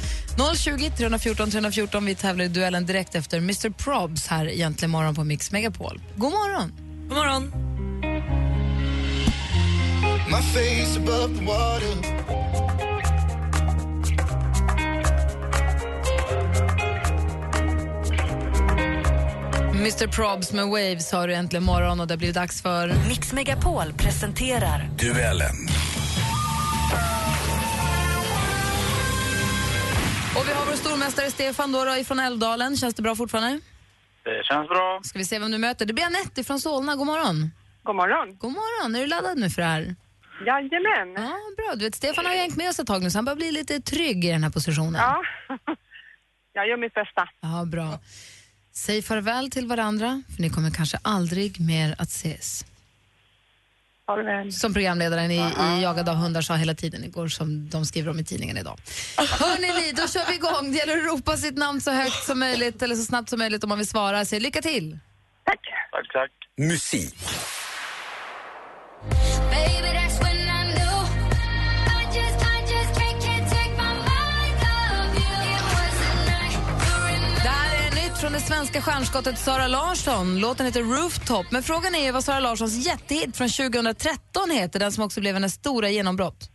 020 0.57 0.91
314 0.91 1.51
314. 1.51 2.05
Vi 2.05 2.15
tävlar 2.15 2.45
i 2.45 2.49
duellen 2.49 2.87
direkt 2.87 3.15
efter 3.15 3.39
Mr 3.39 3.71
Probs 3.71 4.27
här 4.27 4.47
egentligen 4.47 4.91
morgon 4.91 5.15
på 5.15 5.25
Mix 5.25 5.53
Megapol. 5.53 6.01
God 6.17 6.33
morgon! 6.33 6.73
God 7.09 7.17
morgon. 7.17 8.62
My 10.33 10.41
face 10.41 10.97
above 10.97 11.39
the 11.39 11.45
water. 11.45 11.93
Mr 19.75 20.07
Probs 20.07 20.53
med 20.53 20.67
Waves 20.67 21.13
har 21.13 21.29
du 21.29 21.35
äntligen 21.35 21.65
morgon 21.65 22.01
och 22.01 22.07
det 22.07 22.17
blir 22.17 22.33
dags 22.33 22.63
för... 22.63 22.89
Mix 23.09 23.33
Megapol 23.33 23.93
presenterar 23.93 24.91
Duellen. 24.99 25.57
Och 30.37 30.49
vi 30.49 30.53
har 30.53 30.67
vår 30.67 30.77
stormästare 30.77 31.31
Stefan 31.31 31.73
då, 31.73 31.85
då 31.85 31.97
ifrån 31.97 32.19
Älvdalen. 32.19 32.77
Känns 32.77 32.95
det 32.95 33.03
bra 33.03 33.17
fortfarande? 33.17 33.61
Det 34.25 34.45
känns 34.45 34.69
bra. 34.69 35.01
Ska 35.05 35.19
vi 35.19 35.25
se 35.25 35.39
vem 35.39 35.51
du 35.51 35.59
möter. 35.59 35.87
Det 35.87 35.93
blir 35.93 36.05
Anette 36.05 36.45
från 36.45 36.61
Solna. 36.61 36.97
God 36.97 37.07
morgon. 37.07 37.51
God 37.83 37.97
morgon. 37.97 38.37
God 38.39 38.53
morgon. 38.53 38.95
Är 38.95 39.01
du 39.01 39.07
laddad 39.07 39.39
nu 39.39 39.51
för 39.51 39.63
det 39.63 39.69
här? 39.69 39.95
Jajamän. 40.47 41.13
Ja, 41.17 41.37
bra. 41.57 41.75
Du 41.77 41.85
vet, 41.85 41.95
Stefan 41.95 42.27
har 42.27 42.33
hängt 42.33 42.57
med 42.57 42.69
oss 42.69 42.79
ett 42.79 42.87
tag 42.87 43.03
nu 43.03 43.11
så 43.11 43.19
han 43.19 43.25
börjar 43.25 43.37
bli 43.37 43.53
lite 43.53 43.81
trygg 43.81 44.25
i 44.25 44.29
den 44.31 44.43
här 44.43 44.51
positionen. 44.51 44.95
Ja. 44.95 45.23
Jag 46.53 46.69
gör 46.69 46.77
mitt 46.77 46.95
bästa. 46.95 47.29
Ja, 47.41 47.65
bra. 47.65 47.99
Säg 48.73 49.03
farväl 49.03 49.51
till 49.51 49.67
varandra, 49.67 50.23
för 50.37 50.43
ni 50.43 50.51
kommer 50.51 50.71
kanske 50.71 50.99
aldrig 51.03 51.61
mer 51.61 51.95
att 51.99 52.09
ses. 52.09 52.65
Farväl. 54.07 54.53
Som 54.53 54.75
programledaren 54.75 55.31
i, 55.31 55.37
i 55.37 55.83
Jagad 55.83 56.09
av 56.09 56.17
hundar 56.17 56.43
sa 56.43 56.55
hela 56.55 56.75
tiden 56.75 57.05
igår, 57.05 57.29
som 57.29 57.71
de 57.71 57.85
skriver 57.85 58.11
om 58.11 58.19
i 58.19 58.25
tidningen 58.25 58.57
idag. 58.59 58.79
Hörrni 59.17 59.81
ni, 59.81 59.93
då 59.93 60.09
kör 60.09 60.27
vi 60.29 60.35
igång. 60.35 60.73
Det 60.73 60.79
gäller 60.79 60.99
att 60.99 61.07
ropa 61.07 61.37
sitt 61.37 61.57
namn 61.57 61.81
så 61.81 61.91
högt 61.91 62.25
som 62.25 62.39
möjligt 62.39 62.83
eller 62.83 62.95
så 62.95 63.03
snabbt 63.05 63.29
som 63.31 63.39
möjligt 63.39 63.65
om 63.65 63.69
man 63.69 63.79
vill 63.79 63.89
svara. 63.89 64.25
Så 64.25 64.39
lycka 64.39 64.63
till! 64.63 64.99
Tack. 65.45 65.61
Tack, 65.91 66.13
tack. 66.13 66.31
Musik. 66.59 67.15
Från 78.23 78.41
det 78.41 78.41
svenska 78.41 78.81
stjärnskottet 78.81 79.39
Sara 79.39 79.67
Larsson. 79.67 80.41
Låten 80.41 80.67
heter 80.67 80.83
Rooftop. 80.83 81.47
Men 81.51 81.63
frågan 81.63 81.95
är 81.95 82.05
ju 82.05 82.11
vad 82.13 82.25
Sara 82.25 82.41
Larssons 82.41 82.87
jättehit 82.87 83.37
från 83.37 83.49
2013 83.49 84.51
heter, 84.51 84.81
den 84.81 84.93
som 84.93 85.05
också 85.05 85.21
blev 85.21 85.35
hennes 85.35 85.55
stora 85.55 85.89
genombrott. 85.89 86.51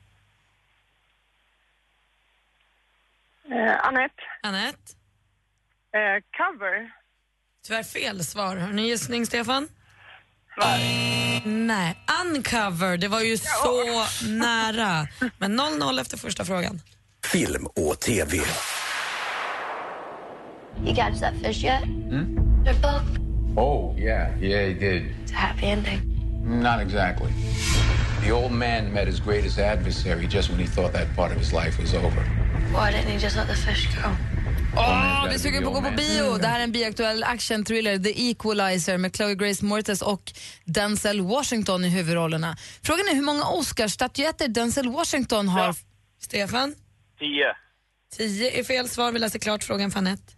Eh, 3.52 3.88
Anette. 3.88 4.24
Anette? 4.44 4.94
Eh, 5.94 6.24
cover. 6.38 6.92
Tyvärr 7.68 7.84
fel 7.84 8.26
svar. 8.26 8.56
Har 8.56 8.74
ni 8.74 8.88
gissning, 8.88 9.26
Stefan? 9.26 9.68
Nej. 11.46 11.98
Uncover, 12.26 12.98
det 12.98 13.08
var 13.08 13.22
ju 13.22 13.38
så 13.38 14.06
nära. 14.28 15.08
Men 15.38 15.60
0-0 15.60 16.02
efter 16.02 16.18
första 16.18 16.46
frågan. 16.46 16.82
Film 17.32 17.66
och 17.66 18.00
TV. 18.00 18.38
You 20.86 20.96
catch 20.96 21.20
that 21.20 21.34
fish 21.34 21.64
yet? 21.64 21.84
Their 22.66 22.82
boat. 22.82 23.02
Oh, 23.56 24.00
yeah, 24.00 24.44
yeah, 24.44 24.68
he 24.68 24.74
did. 24.74 25.04
It's 25.04 25.34
a 25.34 25.36
happy 25.36 25.66
ending. 25.66 26.02
Not 26.62 26.82
exactly. 26.82 27.32
The 28.24 28.32
old 28.32 28.52
man 28.52 28.94
met 28.94 29.08
his 29.08 29.20
greatest 29.20 29.60
adversary 29.60 30.28
just 30.28 30.50
when 30.50 30.60
he 30.60 30.68
thought 30.68 30.94
that 30.94 31.16
part 31.16 31.32
of 31.32 31.38
his 31.38 31.54
life 31.54 31.82
was 31.82 31.94
over. 31.94 32.24
Why 32.72 32.92
didn't 32.92 33.12
he 33.12 33.18
just 33.18 33.36
let 33.36 33.48
the 33.48 33.56
fish 33.56 33.88
go? 33.96 34.10
Åh, 34.80 35.26
vi 35.30 35.36
är 35.36 35.40
sugen 35.40 35.64
på 35.64 35.70
att 35.70 35.76
gå 35.76 35.82
på 35.90 35.96
bio. 35.96 36.38
Det 36.38 36.48
här 36.48 36.60
är 36.60 36.64
en 36.64 36.72
bioaktuell 36.72 37.24
action-thriller, 37.24 38.00
The 38.04 38.30
Equalizer 38.32 38.98
med 38.98 39.16
Chloe 39.16 39.36
Grace 39.36 39.66
Moretz 39.66 40.02
och 40.02 40.34
Denzel 40.66 41.22
Washington 41.22 41.86
i 41.86 41.90
huvudrollerna. 41.90 42.58
Frågan 42.84 43.08
är 43.12 43.16
hur 43.16 43.22
många 43.22 43.44
Oscarsstatyetter 43.46 44.48
Denzel 44.48 44.90
Washington 44.90 45.48
har. 45.48 45.76
Stefan? 46.20 46.76
Tio. 47.20 47.46
Tio 48.18 48.60
är 48.60 48.64
fel 48.64 48.90
svar. 48.90 49.12
Vi 49.12 49.20
läser 49.20 49.40
klart 49.40 49.64
frågan 49.64 49.92
för 49.92 50.00
Anette. 50.00 50.34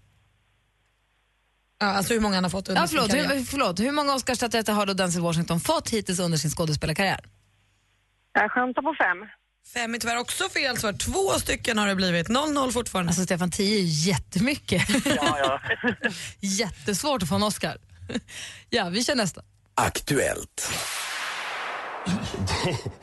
Ja, 1.79 1.87
alltså 1.87 2.13
hur 2.13 2.21
många 2.21 2.35
han 2.35 2.43
har 2.43 2.51
fått 2.51 2.69
under 2.69 2.81
Ja, 2.81 2.87
förlåt, 2.87 3.11
sin 3.11 3.23
karriär. 3.23 3.35
hur, 3.37 3.43
förlåt, 3.45 3.79
hur 3.79 3.91
många 3.91 4.13
Oscarsstatyetter 4.15 4.73
har 4.73 4.85
då 4.85 4.93
Denzel 4.93 5.21
Washington 5.21 5.59
fått 5.59 5.89
hittills 5.89 6.19
under 6.19 6.37
sin 6.37 6.51
skådespelarkarriär? 6.51 7.19
Jag 8.33 8.51
chansar 8.51 8.81
på 8.81 8.95
fem. 9.03 9.17
Fem 9.73 9.93
är 9.93 9.99
tyvärr 9.99 10.17
också 10.17 10.49
fel 10.49 10.77
svar. 10.77 10.93
Två 10.93 11.39
stycken 11.39 11.77
har 11.77 11.87
det 11.87 11.95
blivit. 11.95 12.27
0-0 12.29 12.71
fortfarande. 12.71 13.09
Alltså 13.09 13.23
Stefan, 13.23 13.51
tio 13.51 13.79
är 13.79 13.83
jättemycket. 14.07 15.05
Ja, 15.05 15.37
ja. 15.39 15.59
Jättesvårt 16.39 17.23
att 17.23 17.29
få 17.29 17.35
en 17.35 17.43
Oscar. 17.43 17.77
Ja, 18.69 18.89
vi 18.89 19.03
kör 19.03 19.15
nästa. 19.15 19.41
Aktuellt. 19.75 20.71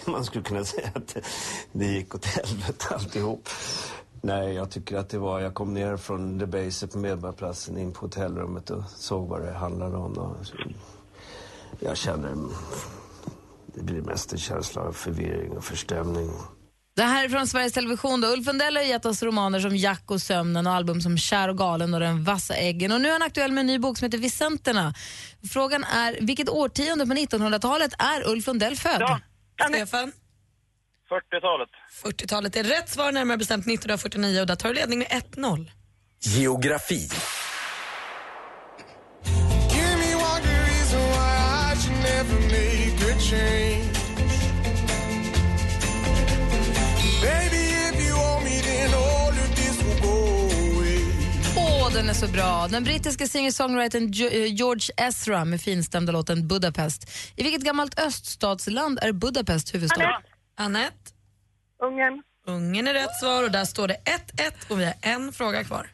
Man 0.07 0.25
skulle 0.25 0.45
kunna 0.45 0.65
säga 0.65 0.91
att 0.95 1.09
det, 1.15 1.21
det 1.73 1.87
gick 1.87 2.15
åt 2.15 2.25
helvete 2.25 2.85
alltihop. 2.95 3.49
Nej, 4.23 4.53
jag 4.53 4.71
tycker 4.71 4.97
att 4.97 5.09
det 5.09 5.19
var... 5.19 5.41
Jag 5.41 5.55
kom 5.55 5.75
ner 5.75 5.97
från 5.97 6.39
The 6.39 6.47
Base 6.47 6.87
på 6.87 6.99
Medborgarplatsen 6.99 7.79
in 7.79 7.93
på 7.93 8.01
hotellrummet 8.01 8.71
och 8.71 8.83
såg 8.97 9.29
vad 9.29 9.43
det 9.43 9.53
handlade 9.53 9.97
om. 9.97 10.19
Och 10.19 10.47
så, 10.47 10.55
jag 11.81 11.97
kände... 11.97 12.29
Det 13.75 13.83
blir 13.83 14.03
mest 14.03 14.33
en 14.33 14.39
känsla 14.39 14.83
av 14.83 14.93
förvirring 14.93 15.57
och 15.57 15.65
förstämning. 15.65 16.31
Det 16.97 17.03
här 17.03 17.25
är 17.25 17.29
från 17.29 17.47
Sveriges 17.47 17.73
Television. 17.73 18.21
Då. 18.21 18.29
Ulf 18.29 18.47
Lundell 18.47 18.77
har 18.77 18.83
gett 18.83 19.07
oss 19.07 19.23
romaner 19.23 19.61
som 19.61 19.77
Jack 19.77 20.11
och 20.11 20.23
sömnen 20.23 20.67
och 20.67 20.73
album 20.73 21.01
som 21.01 21.19
Kär 21.19 21.49
och 21.49 21.59
galen 21.59 21.95
och 21.95 22.01
Den 22.01 22.25
vassa 22.25 22.55
äggen. 22.55 22.93
Och 22.93 23.01
nu 23.01 23.09
är 23.09 23.13
han 23.13 23.23
aktuell 23.23 23.53
med 23.53 23.61
en 23.61 23.67
ny 23.67 23.79
bok 23.79 23.99
som 23.99 24.05
heter 24.05 24.19
Vicenterna. 24.19 24.95
Frågan 25.53 25.85
är, 25.85 26.19
vilket 26.21 26.49
årtionde 26.49 27.07
på 27.07 27.13
1900-talet 27.13 27.93
är 27.99 28.29
Ulf 28.29 28.47
Lundell 28.47 28.77
född? 28.77 29.21
Stefan? 29.69 30.13
40-talet. 31.11 31.69
40-talet 32.03 32.57
är 32.57 32.65
rätt 32.65 32.89
svar, 32.89 33.13
närmare 33.13 33.39
bestämt 33.39 33.67
1949 33.67 34.41
och 34.41 34.47
där 34.47 34.57
tar 34.57 34.69
du 34.69 34.75
ledning 34.75 34.99
med 34.99 35.09
1-0. 35.09 35.71
Geografi. 36.21 37.09
Give 39.75 39.97
me 39.97 40.15
one 40.15 40.43
reason 40.67 41.01
why 41.01 41.37
I 41.73 41.77
should 41.77 41.99
never 42.03 42.41
make 42.41 43.13
a 43.13 43.19
change. 43.21 43.66
Den 51.97 52.09
är 52.09 52.15
så 52.15 52.27
bra. 52.27 52.69
Den 52.71 52.85
brittiska 52.85 53.27
singer-songwritern 53.27 54.05
eh, 54.05 54.55
George 54.55 54.95
Ezra 54.97 55.45
med 55.45 55.61
finstämda 55.61 56.13
låten 56.13 56.49
Budapest. 56.49 57.11
I 57.37 57.43
vilket 57.43 57.63
gammalt 57.63 58.01
öststatsland 58.01 58.99
är 59.03 59.13
Budapest 59.13 59.75
huvudstad? 59.75 60.03
Anette? 60.03 60.29
Anette? 60.57 60.97
Ungern. 61.83 62.23
Ungern 62.47 62.87
är 62.87 62.95
rätt 62.95 63.17
svar 63.21 63.43
och 63.43 63.51
där 63.51 63.65
står 63.65 63.89
det 63.89 63.97
1-1 64.35 64.53
och 64.69 64.81
vi 64.81 64.85
har 64.85 64.95
en 65.01 65.33
fråga 65.33 65.65
kvar. 65.65 65.91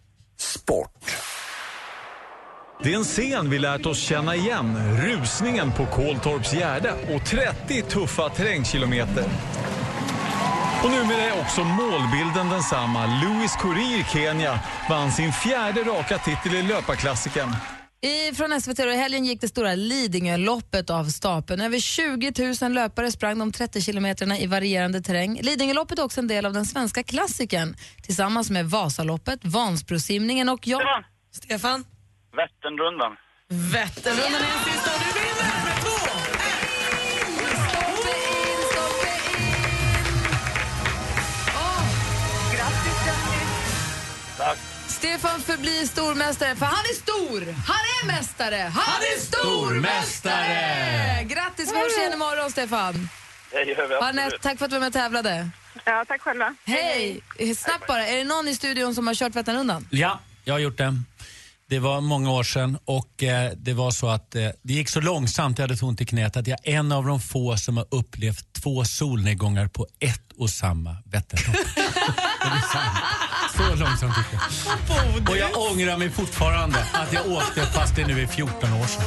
Det 2.83 2.93
är 2.93 2.97
en 2.97 3.05
scen 3.05 3.51
vi 3.51 3.59
lärt 3.59 3.87
oss 3.87 3.99
känna 3.99 4.37
igen. 4.37 4.77
Rusningen 5.01 5.73
på 5.73 5.87
Koltorps 5.87 6.53
Gärde 6.53 6.95
och 7.15 7.27
30 7.27 7.83
tuffa 7.83 8.29
terrängkilometer. 8.29 9.25
Och 10.85 10.91
numera 10.91 11.23
är 11.23 11.41
också 11.41 11.65
målbilden 11.65 12.49
densamma. 12.49 13.07
Louis 13.07 13.57
Courir 13.57 14.01
i 14.01 14.05
Kenya 14.13 14.61
vann 14.89 15.13
sin 15.13 15.33
fjärde 15.33 15.81
raka 15.81 16.19
titel 16.19 16.55
i 16.55 16.63
löparklassikern. 16.63 17.57
I, 18.05 18.35
från 18.35 18.61
SVT 18.61 18.79
och 18.79 18.93
i 18.93 18.97
helgen 18.97 19.25
gick 19.25 19.41
det 19.41 19.49
stora 19.49 19.75
Lidingöloppet 19.75 20.91
av 20.91 21.05
stapeln. 21.05 21.61
Över 21.61 21.79
20 21.79 22.33
000 22.63 22.73
löpare 22.73 23.11
sprang 23.13 23.39
de 23.39 23.53
30 23.53 23.81
kilometrarna 23.81 24.39
i 24.39 24.47
varierande 24.47 25.01
terräng. 25.01 25.39
Lidingöloppet 25.43 25.99
är 25.99 26.05
också 26.05 26.21
en 26.21 26.29
del 26.29 26.47
av 26.47 26.53
den 26.53 26.65
svenska 26.65 27.03
klassikern 27.03 27.77
tillsammans 28.03 28.51
med 28.51 28.71
Vasaloppet, 28.71 29.41
Vansbrosimningen 29.43 30.49
och 30.49 30.67
jag. 30.67 30.83
Stefan? 31.33 31.85
Vätternrundan. 32.37 33.13
Vätternrundan 33.49 34.43
är 34.43 34.59
en 34.59 34.65
sista 34.65 34.91
du 34.99 35.21
vinner 35.21 35.32
Stefan 45.03 45.41
förblir 45.41 45.87
stormästare, 45.87 46.57
för 46.57 46.67
han 46.67 46.85
är 46.85 46.95
stor! 46.95 47.53
Han 47.53 47.77
är 47.77 48.07
mästare! 48.07 48.57
Han, 48.57 49.03
är 49.03 49.21
stormästare! 49.21 51.25
Grattis, 51.25 51.73
vi 51.73 51.77
hörs 51.77 51.99
igen 51.99 52.13
imorgon, 52.13 52.51
Stefan. 52.51 53.09
Det 53.51 53.63
gör 53.63 53.89
vi 53.89 53.95
Anette, 53.95 54.39
tack 54.39 54.59
för 54.59 54.65
att 54.65 54.71
du 54.71 54.75
var 54.75 54.81
med 54.81 54.87
och 54.87 54.93
tävlade. 54.93 55.51
Ja, 55.85 56.05
tack 56.09 56.21
själva. 56.21 56.55
Hej! 56.65 57.21
Snabbt 57.57 57.87
bara, 57.87 58.07
är 58.07 58.17
det 58.17 58.25
någon 58.25 58.49
i 58.49 58.55
studion 58.55 58.95
som 58.95 59.07
har 59.07 59.15
kört 59.15 59.35
Vätternrundan? 59.35 59.89
Ja, 59.91 60.21
jag 60.45 60.55
har 60.55 60.59
gjort 60.59 60.79
det. 60.79 60.95
Det 61.69 61.79
var 61.79 62.01
många 62.01 62.31
år 62.31 62.43
sedan 62.43 62.79
och 62.85 63.23
eh, 63.23 63.53
det 63.57 63.73
var 63.73 63.91
så 63.91 64.09
att 64.09 64.35
eh, 64.35 64.49
det 64.63 64.73
gick 64.73 64.89
så 64.89 65.01
långsamt, 65.01 65.59
jag 65.59 65.65
hade 65.65 65.77
så 65.77 65.87
ont 65.87 66.01
i 66.01 66.07
knät, 66.07 66.37
att 66.37 66.47
jag 66.47 66.59
är 66.63 66.79
en 66.79 66.93
av 66.93 67.07
de 67.07 67.21
få 67.21 67.57
som 67.57 67.77
har 67.77 67.87
upplevt 67.91 68.53
två 68.53 68.85
solnedgångar 68.85 69.69
på 69.69 69.87
ett 70.01 70.33
och 70.39 70.51
samma 70.51 70.97
Vätternlopp. 71.05 71.57
Så 73.57 73.75
långsamt 73.75 74.17
gick 74.17 74.27
det. 74.31 75.31
Och 75.31 75.37
jag 75.37 75.51
ångrar 75.73 75.99
mig 75.99 76.11
fortfarande 76.11 76.79
att 76.93 77.13
jag 77.13 77.27
åkte 77.27 77.61
fast 77.61 77.97
det 77.97 78.07
nu 78.07 78.23
är 78.23 78.27
14 78.27 78.73
år 78.73 78.87
sedan. 78.87 79.05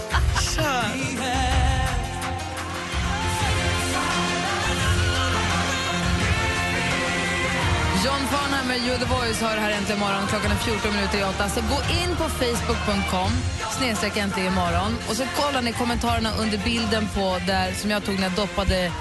John 8.05 8.27
Farnham 8.27 8.67
med 8.67 8.77
You 8.77 8.97
the 8.97 9.05
Voice 9.05 9.41
har 9.41 9.57
här 9.57 9.71
äntligen 9.71 9.99
morgon. 9.99 10.27
Klockan 10.27 10.51
är 10.51 10.55
14 10.55 10.95
minuter 10.95 11.19
i 11.19 11.23
åtta. 11.23 11.49
Så 11.49 11.61
gå 11.61 11.79
in 12.03 12.15
på 12.15 12.23
facebook.com 12.23 13.31
snedstreck 13.77 14.17
äntligen 14.17 14.53
imorgon 14.53 14.97
och 15.09 15.15
så 15.15 15.23
kollar 15.35 15.61
ni 15.61 15.71
kommentarerna 15.73 16.31
under 16.39 16.57
bilden 16.57 17.07
på 17.15 17.37
där 17.47 17.71
som 17.71 17.91
jag 17.91 18.05
tog 18.05 18.15
när 18.15 18.23
jag 18.23 18.31
doppade 18.31 18.91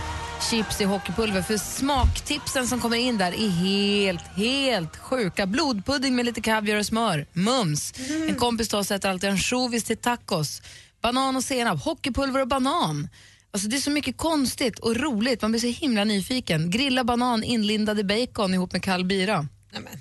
chips 0.51 0.81
i 0.81 0.85
hockeypulver. 0.85 1.42
För 1.42 1.57
smaktipsen 1.57 2.66
som 2.66 2.81
kommer 2.81 2.97
in 2.97 3.18
där 3.18 3.33
är 3.33 3.49
helt, 3.49 4.27
helt 4.37 4.97
sjuka. 4.97 5.47
Blodpudding 5.47 6.16
med 6.16 6.25
lite 6.25 6.40
kaviar 6.40 6.77
och 6.77 6.87
smör. 6.87 7.27
Mums. 7.33 7.92
En 8.29 8.35
kompis 8.35 8.68
då 8.68 8.85
sätter 8.85 9.11
alltid 9.11 9.31
ansjovis 9.31 9.85
till 9.85 9.97
tacos. 9.97 10.62
Banan 11.03 11.37
och 11.37 11.44
senap, 11.44 11.85
hockeypulver 11.85 12.40
och 12.40 12.49
banan. 12.49 13.09
Alltså 13.51 13.68
det 13.68 13.77
är 13.77 13.81
så 13.81 13.90
mycket 13.90 14.16
konstigt 14.16 14.79
och 14.79 14.97
roligt. 14.97 15.42
Man 15.42 15.53
blir 15.53 15.61
så 15.61 15.66
himla 15.66 16.05
nyfiken. 16.05 16.70
Grilla 16.70 17.05
banan 17.05 17.44
inlindad 17.44 17.99
i 17.99 18.05
bacon 18.05 18.55
ihop 18.55 18.73
med 18.73 18.83
kall 18.83 19.05
bira. 19.05 19.49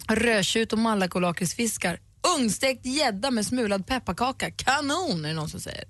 Rödtjut 0.08 0.74
och 0.74 0.80
malak 0.80 1.16
och 1.16 1.22
lakritsfiskar. 1.22 2.00
Ugnsstekt 2.38 2.86
gädda 2.86 3.32
med 3.32 3.46
smulad 3.46 3.88
pepparkaka. 3.88 4.52
Kanon 4.52 5.26
är 5.26 5.30
det 5.30 5.36
någon 5.36 5.50
som 5.50 5.60
säger. 5.60 5.86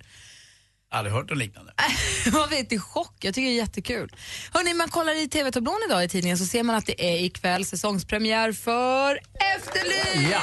Aldrig 0.94 1.14
hört 1.14 1.30
något 1.30 1.38
liknande. 1.38 1.74
Man 2.34 2.50
vet 2.50 2.72
i 2.72 2.80
chock. 2.80 3.16
Jag 3.20 3.34
tycker 3.34 3.48
det 3.50 3.54
är 3.56 3.58
jättekul. 3.58 4.16
Hörrni, 4.52 4.74
man 4.74 4.90
kollar 4.90 5.24
i 5.24 5.28
TV-tablån 5.28 5.80
idag 5.88 6.04
i 6.04 6.08
tidningen 6.08 6.38
så 6.38 6.46
ser 6.46 6.64
man 6.64 6.76
att 6.76 6.86
det 6.86 7.06
är 7.06 7.24
ikväll 7.26 7.66
säsongspremiär 7.66 8.52
för 8.52 9.20
Efterlyst! 9.56 10.32
Ja. 10.32 10.42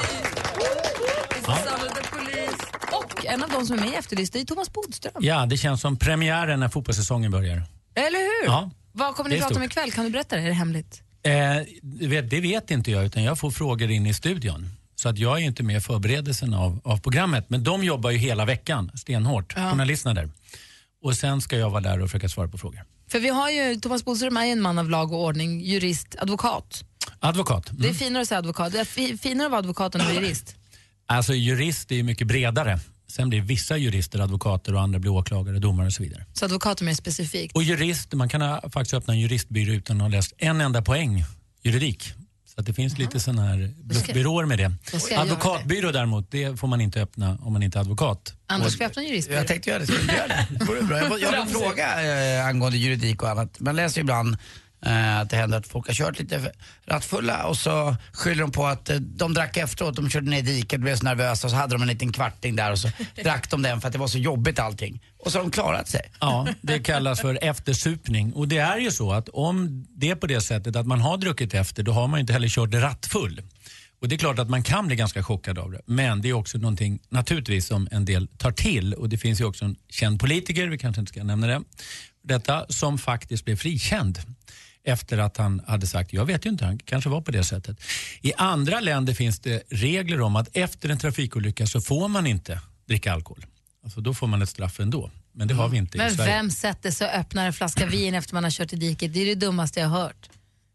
Samlade 1.45 2.01
polis. 2.11 2.55
Och 2.91 3.25
en 3.25 3.43
av 3.43 3.49
de 3.49 3.65
som 3.65 3.77
är 3.77 3.81
med 3.81 3.89
i 3.89 3.95
Efterlyst 3.95 4.35
är 4.35 4.45
Thomas 4.45 4.73
Bodström. 4.73 5.13
Ja, 5.19 5.45
det 5.45 5.57
känns 5.57 5.81
som 5.81 5.97
premiären 5.97 6.59
när 6.59 6.69
fotbollssäsongen 6.69 7.31
börjar. 7.31 7.63
Eller 7.95 8.19
hur? 8.19 8.45
Ja. 8.45 8.71
Vad 8.91 9.15
kommer 9.15 9.29
ni 9.29 9.39
prata 9.39 9.55
om 9.55 9.63
ikväll? 9.63 9.91
Kan 9.91 10.05
du 10.05 10.11
berätta 10.11 10.35
det? 10.35 10.41
Är 10.41 10.47
det 10.47 10.53
hemligt? 10.53 11.01
Eh, 11.23 12.21
det 12.23 12.39
vet 12.39 12.71
inte 12.71 12.91
jag, 12.91 13.05
utan 13.05 13.23
jag 13.23 13.39
får 13.39 13.51
frågor 13.51 13.91
in 13.91 14.07
i 14.07 14.13
studion. 14.13 14.69
Så 15.01 15.09
att 15.09 15.17
jag 15.17 15.37
är 15.39 15.43
inte 15.43 15.63
med 15.63 15.77
i 15.77 15.79
förberedelsen 15.81 16.53
av, 16.53 16.79
av 16.83 16.97
programmet. 16.97 17.45
Men 17.49 17.63
de 17.63 17.83
jobbar 17.83 18.09
ju 18.11 18.17
hela 18.17 18.45
veckan, 18.45 18.91
stenhårt, 18.95 19.53
Ja. 19.57 19.69
journalisterna 19.71 20.13
där. 20.13 20.29
Och 21.03 21.15
sen 21.17 21.41
ska 21.41 21.57
jag 21.57 21.69
vara 21.69 21.81
där 21.81 21.99
och 22.01 22.09
försöka 22.09 22.29
svara 22.29 22.47
på 22.47 22.57
frågor. 22.57 22.83
För 23.11 23.19
vi 23.19 23.29
har 23.29 23.49
ju, 23.49 23.75
Thomas 23.75 24.05
Bodström 24.05 24.37
är 24.37 24.45
ju 24.45 24.51
en 24.51 24.61
man 24.61 24.79
av 24.79 24.89
lag 24.89 25.11
och 25.13 25.23
ordning, 25.23 25.61
jurist, 25.61 26.15
advokat. 26.19 26.83
Advokat. 27.19 27.65
Det 27.71 27.83
är 27.83 27.89
Mm. 27.89 27.95
finare 27.95 28.21
att 28.21 28.27
säga 28.27 28.37
advokat. 28.37 28.71
Det 28.71 28.79
är 28.79 28.85
fi- 28.85 29.17
finare 29.17 29.45
att 29.45 29.51
vara 29.51 29.59
advokat 29.59 29.95
än 29.95 30.01
att 30.01 30.07
vara 30.07 30.15
jurist. 30.23 30.55
Alltså 31.05 31.33
jurist 31.33 31.91
är 31.91 31.95
ju 31.95 32.03
mycket 32.03 32.27
bredare. 32.27 32.79
Sen 33.07 33.29
blir 33.29 33.41
vissa 33.41 33.77
jurister 33.77 34.19
advokater 34.19 34.75
och 34.75 34.81
andra 34.81 34.99
blir 34.99 35.11
åklagare, 35.11 35.59
domare 35.59 35.87
och 35.87 35.93
så 35.93 36.03
vidare. 36.03 36.25
Så 36.33 36.45
advokat 36.45 36.81
är 36.81 36.85
mer 36.85 36.93
specifikt. 36.93 37.55
Och 37.55 37.63
jurist, 37.63 38.13
man 38.13 38.29
kan 38.29 38.41
ha, 38.41 38.61
faktiskt 38.69 38.93
öppna 38.93 39.13
en 39.13 39.19
juristbyrå 39.19 39.73
utan 39.73 39.97
att 39.97 40.01
ha 40.01 40.09
läst 40.09 40.33
en 40.37 40.61
enda 40.61 40.81
poäng 40.81 41.23
juridik. 41.63 42.13
Så 42.55 42.59
att 42.59 42.65
det 42.65 42.73
finns 42.73 42.97
lite 42.97 43.19
sådana 43.19 43.41
här 43.41 43.73
bluffbyråer 43.77 44.45
med 44.45 44.57
det. 44.57 44.71
Advokatbyrå 45.17 45.91
däremot, 45.91 46.31
det 46.31 46.59
får 46.59 46.67
man 46.67 46.81
inte 46.81 47.01
öppna 47.01 47.37
om 47.41 47.53
man 47.53 47.63
inte 47.63 47.77
är 47.77 47.81
advokat. 47.81 48.33
Anders, 48.47 48.73
ska 48.73 48.83
vi 48.83 48.85
öppna 48.85 49.01
en 49.01 49.07
juristbyrå? 49.07 49.37
Jag 49.39 49.47
tänkte 49.47 49.69
göra 49.69 49.79
det, 49.79 50.01
inte 50.01 50.15
göra 50.15 50.27
det? 50.27 50.47
Det 50.59 50.65
vore 50.65 50.81
bra. 50.81 51.19
Jag, 51.19 51.31
har 51.31 51.37
en 51.37 51.47
fråga 51.47 52.37
eh, 52.37 52.45
angående 52.45 52.77
juridik 52.77 53.23
och 53.23 53.29
annat. 53.29 53.59
Man 53.59 53.75
läser 53.75 53.97
ju 53.97 54.01
ibland 54.01 54.37
att 54.89 55.29
det 55.29 55.37
händer 55.37 55.57
att 55.57 55.67
folk 55.67 55.87
har 55.87 55.93
kört 55.93 56.19
lite 56.19 56.51
rattfulla 56.85 57.45
och 57.45 57.57
så 57.57 57.95
skyller 58.13 58.41
de 58.41 58.51
på 58.51 58.65
att 58.67 58.89
eh, 58.89 58.95
de 58.95 59.33
drack 59.33 59.57
efteråt, 59.57 59.95
de 59.95 60.09
körde 60.09 60.29
ner 60.29 60.39
i 60.39 60.41
diket, 60.41 60.81
blev 60.81 60.95
så 60.95 61.03
nervösa 61.03 61.47
och 61.47 61.51
så 61.51 61.57
hade 61.57 61.75
de 61.75 61.81
en 61.81 61.87
liten 61.87 62.11
kvarting 62.11 62.55
där 62.55 62.71
och 62.71 62.79
så 62.79 62.89
drack 63.23 63.49
de 63.49 63.61
den 63.61 63.81
för 63.81 63.87
att 63.87 63.93
det 63.93 63.99
var 63.99 64.07
så 64.07 64.17
jobbigt 64.17 64.59
allting. 64.59 65.01
Och 65.19 65.31
så 65.31 65.37
har 65.37 65.43
de 65.43 65.51
klarat 65.51 65.87
sig. 65.87 66.11
Ja, 66.19 66.47
det 66.61 66.79
kallas 66.79 67.21
för 67.21 67.39
eftersupning. 67.41 68.33
Och 68.33 68.47
det 68.47 68.57
är 68.57 68.77
ju 68.77 68.91
så 68.91 69.11
att 69.11 69.29
om 69.29 69.85
det 69.89 70.09
är 70.09 70.15
på 70.15 70.27
det 70.27 70.41
sättet 70.41 70.75
att 70.75 70.87
man 70.87 71.01
har 71.01 71.17
druckit 71.17 71.53
efter, 71.53 71.83
då 71.83 71.91
har 71.91 72.07
man 72.07 72.19
ju 72.19 72.21
inte 72.21 72.33
heller 72.33 72.47
kört 72.47 72.73
rattfull. 72.73 73.41
Och 74.01 74.07
det 74.07 74.15
är 74.15 74.17
klart 74.17 74.39
att 74.39 74.49
man 74.49 74.63
kan 74.63 74.87
bli 74.87 74.95
ganska 74.95 75.23
chockad 75.23 75.59
av 75.59 75.71
det. 75.71 75.81
Men 75.85 76.21
det 76.21 76.29
är 76.29 76.33
också 76.33 76.57
någonting 76.57 76.99
naturligtvis 77.09 77.67
som 77.67 77.87
en 77.91 78.05
del 78.05 78.27
tar 78.27 78.51
till. 78.51 78.93
Och 78.93 79.09
det 79.09 79.17
finns 79.17 79.41
ju 79.41 79.45
också 79.45 79.65
en 79.65 79.75
känd 79.89 80.19
politiker, 80.19 80.67
vi 80.67 80.77
kanske 80.77 80.99
inte 80.99 81.09
ska 81.09 81.23
nämna 81.23 81.47
det, 81.47 81.61
detta, 82.23 82.65
som 82.69 82.97
faktiskt 82.97 83.45
blev 83.45 83.55
frikänd 83.55 84.19
efter 84.83 85.17
att 85.17 85.37
han 85.37 85.61
hade 85.67 85.87
sagt, 85.87 86.13
jag 86.13 86.25
vet 86.25 86.45
ju 86.45 86.49
inte, 86.49 86.65
han 86.65 86.77
kanske 86.79 87.09
var 87.09 87.21
på 87.21 87.31
det 87.31 87.43
sättet. 87.43 87.77
I 88.21 88.33
andra 88.37 88.79
länder 88.79 89.13
finns 89.13 89.39
det 89.39 89.63
regler 89.69 90.21
om 90.21 90.35
att 90.35 90.49
efter 90.53 90.89
en 90.89 90.97
trafikolycka 90.97 91.67
så 91.67 91.81
får 91.81 92.07
man 92.07 92.27
inte 92.27 92.61
dricka 92.87 93.13
alkohol. 93.13 93.45
Alltså 93.83 94.01
då 94.01 94.13
får 94.13 94.27
man 94.27 94.41
ett 94.41 94.49
straff 94.49 94.79
ändå. 94.79 95.11
Men 95.33 95.47
det 95.47 95.53
har 95.53 95.69
vi 95.69 95.77
inte 95.77 95.97
i 95.97 95.99
Men 95.99 96.11
Sverige. 96.15 96.35
vem 96.35 96.51
sätter 96.51 96.91
sig 96.91 97.07
och 97.07 97.13
öppnar 97.13 97.45
en 97.45 97.53
flaska 97.53 97.85
vin 97.85 98.13
efter 98.13 98.33
man 98.33 98.43
har 98.43 98.51
kört 98.51 98.73
i 98.73 98.75
diket? 98.75 99.13
Det 99.13 99.19
är 99.19 99.25
det 99.25 99.35
dummaste 99.35 99.79
jag 99.79 99.87
har 99.87 99.99
hört. 100.01 100.29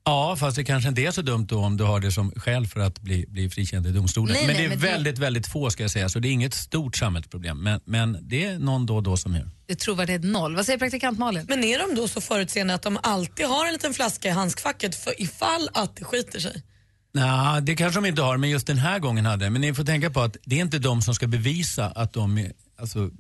Ja, 0.09 0.37
fast 0.37 0.57
det 0.57 0.65
kanske 0.65 0.89
inte 0.89 1.03
är 1.03 1.11
så 1.11 1.23
dumt 1.23 1.47
då 1.47 1.59
om 1.59 1.77
du 1.77 1.85
har 1.85 2.01
det 2.01 2.13
som 2.13 2.31
skäl 2.37 2.67
för 2.67 2.81
att 2.81 3.01
bli, 3.01 3.25
bli 3.29 3.51
frikänd 3.51 3.87
i 3.87 3.91
domstolen. 3.93 4.33
Nej, 4.35 4.47
men 4.47 4.57
nej, 4.57 4.63
det 4.63 4.65
är 4.65 4.69
men 4.69 4.79
det- 4.81 4.87
väldigt, 4.87 5.19
väldigt 5.19 5.47
få 5.47 5.71
ska 5.71 5.83
jag 5.85 5.91
säga, 5.91 6.09
så 6.09 6.19
det 6.19 6.29
är 6.29 6.33
inget 6.33 6.55
stort 6.55 6.97
samhällsproblem. 6.97 7.59
Men, 7.63 7.81
men 7.85 8.19
det 8.23 8.45
är 8.45 8.59
någon 8.59 8.87
då 8.87 8.97
och 8.97 9.03
då 9.03 9.17
som 9.17 9.35
gör. 9.35 9.51
Det 9.67 9.73
är 9.73 9.77
trovärdighet 9.77 10.25
noll. 10.25 10.57
Vad 10.57 10.67
säger 10.67 10.79
praktikant 10.79 11.19
Malin? 11.19 11.47
Men 11.49 11.65
är 11.65 11.79
de 11.89 11.95
då 12.01 12.09
så 12.09 12.21
förutseende 12.21 12.75
att 12.75 12.83
de 12.83 12.99
alltid 13.03 13.47
har 13.47 13.67
en 13.67 13.73
liten 13.73 13.95
flaska 13.95 14.29
i 14.29 14.31
handskfacket 14.31 14.95
för 14.95 15.23
ifall 15.23 15.69
att 15.75 15.97
det 15.97 16.05
skiter 16.05 16.41
sig? 16.41 16.63
Nej, 17.15 17.63
det 17.63 17.77
kanske 17.77 18.01
de 18.01 18.07
inte 18.09 18.23
har, 18.23 18.37
men 18.37 18.51
just 18.51 18.67
den 18.67 18.79
här 18.79 18.99
gången 18.99 19.27
hade 19.27 19.51
Men 19.51 19.61
ni 19.61 19.75
får 19.75 19.85
tänka 19.85 20.11
på 20.11 20.21
att 20.21 20.37
det 20.45 20.57
är 20.57 20.61
inte 20.61 20.79
de 20.79 21.03
som 21.03 21.15
ska 21.15 21.27
bevisa 21.27 21.87
att 21.87 22.13
de 22.13 22.39
är, 22.39 22.53
alltså, 22.81 23.11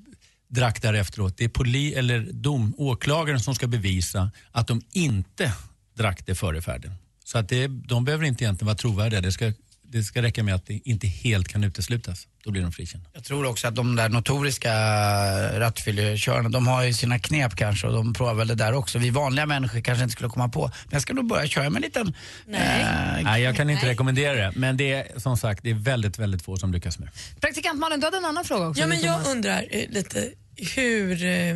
drack 0.49 0.83
där 0.83 0.95
efteråt. 0.95 1.37
Det 1.39 1.45
är 1.45 1.49
poli 1.49 1.95
eller 1.95 2.21
dom, 2.33 2.75
åklagaren 2.79 3.41
som 3.41 3.55
ska 3.55 3.67
bevisa 3.67 4.31
att 4.53 4.67
de 4.67 4.83
inte 4.93 5.53
drack 5.97 6.27
det 6.27 6.35
före 6.35 6.63
färden. 6.63 6.93
Så 7.25 7.39
att 7.39 7.49
det, 7.49 7.67
de 7.69 8.05
behöver 8.05 8.25
inte 8.25 8.45
egentligen 8.45 8.67
vara 8.67 8.77
trovärdiga. 8.77 9.21
Det 9.21 9.33
ska, 9.33 9.53
det 9.83 10.03
ska 10.03 10.23
räcka 10.23 10.43
med 10.43 10.55
att 10.55 10.67
det 10.67 10.81
inte 10.89 11.07
helt 11.07 11.49
kan 11.49 11.65
uteslutas. 11.65 12.27
Då 12.45 12.51
blir 12.51 12.63
de 12.63 12.73
frikända. 12.73 13.11
Jag 13.13 13.25
tror 13.25 13.47
också 13.47 13.69
att 13.69 13.75
de 13.75 13.97
där 13.97 14.09
notoriska 14.09 14.73
rattfyllekörarna, 15.61 16.49
de 16.49 16.67
har 16.67 16.83
ju 16.85 16.93
sina 16.93 17.19
knep 17.19 17.57
kanske 17.57 17.87
och 17.87 17.93
de 17.93 18.15
provar 18.15 18.35
väl 18.35 18.49
det 18.49 18.55
där 18.55 18.73
också. 18.73 18.99
Vi 18.99 19.11
vanliga 19.11 19.47
människor 19.47 19.81
kanske 19.81 20.03
inte 20.03 20.13
skulle 20.13 20.29
komma 20.29 20.49
på. 20.49 20.61
Men 20.61 20.91
jag 20.93 21.03
ska 21.03 21.15
nog 21.15 21.27
börja 21.29 21.47
köra 21.47 21.71
med 21.71 21.77
en 21.77 21.83
liten... 21.83 22.07
eh, 22.09 23.23
Nej, 23.23 23.43
jag 23.43 23.57
kan 23.57 23.71
inte 23.71 23.87
rekommendera 23.89 24.35
det. 24.35 24.53
Men 24.57 24.77
det 24.77 24.93
är 24.93 25.21
som 25.21 25.37
sagt 25.37 25.63
det 25.63 25.71
är 25.71 25.75
väldigt, 25.75 26.19
väldigt 26.19 26.43
få 26.43 26.57
som 26.57 26.73
lyckas 26.73 26.99
med 26.99 27.09
det. 27.09 27.41
Praktikant 27.41 27.79
Malin, 27.79 28.01
du 28.01 28.07
hade 28.07 28.17
en 28.17 28.25
annan 28.25 28.45
fråga 28.45 28.67
också. 28.67 28.81
Ja, 28.81 28.87
men 28.87 29.01
jag 29.01 29.27
undrar 29.27 29.65
eh, 29.71 29.89
lite 29.91 30.31
hur, 30.75 31.25
eh, 31.25 31.55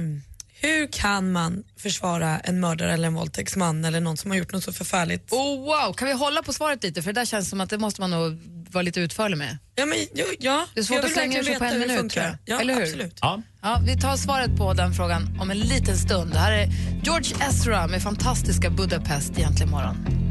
hur 0.63 0.87
kan 0.93 1.33
man 1.33 1.63
försvara 1.79 2.39
en 2.39 2.61
mördare 2.61 2.93
eller 2.93 3.07
en 3.09 3.15
våldtäktsman 3.15 3.85
eller 3.85 4.01
någon 4.01 4.17
som 4.17 4.31
har 4.31 4.39
gjort 4.39 4.53
något 4.53 4.65
så 4.65 4.73
förfärligt? 4.73 5.33
Oh, 5.33 5.61
wow, 5.61 5.93
kan 5.93 6.09
vi 6.09 6.15
hålla 6.15 6.43
på 6.43 6.53
svaret 6.53 6.83
lite? 6.83 7.03
För 7.03 7.13
det 7.13 7.21
där 7.21 7.25
känns 7.25 7.51
som 7.51 7.61
att 7.61 7.71
det 7.71 7.79
måste 7.79 8.01
man 8.01 8.11
nog 8.11 8.41
vara 8.71 8.83
lite 8.83 9.01
utförlig 9.01 9.39
med. 9.39 9.59
Ja, 9.75 9.87
men, 9.87 9.99
ja, 10.15 10.25
ja. 10.39 10.67
Det 10.75 10.81
är 10.81 10.85
svårt 10.85 10.97
Jag 10.97 11.05
att 11.05 11.13
slänga 11.13 11.39
ur 11.39 11.43
sig 11.45 11.59
på 11.59 11.65
en 11.65 11.79
minut 11.79 12.11
tror 12.11 12.25
jag. 12.25 12.35
Ja, 12.45 12.61
Eller 12.61 12.75
hur? 12.75 12.83
absolut. 12.83 13.19
Ja. 13.21 13.43
Ja, 13.63 13.83
vi 13.87 14.01
tar 14.01 14.17
svaret 14.17 14.57
på 14.57 14.73
den 14.75 14.93
frågan 14.95 15.39
om 15.41 15.51
en 15.51 15.59
liten 15.59 15.97
stund. 15.97 16.33
Det 16.33 16.39
här 16.39 16.53
är 16.53 16.69
George 17.05 17.37
Ezra 17.49 17.87
med 17.87 18.03
fantastiska 18.03 18.71
Budapest 18.71 19.39
egentligen 19.39 19.69
imorgon. 19.69 20.30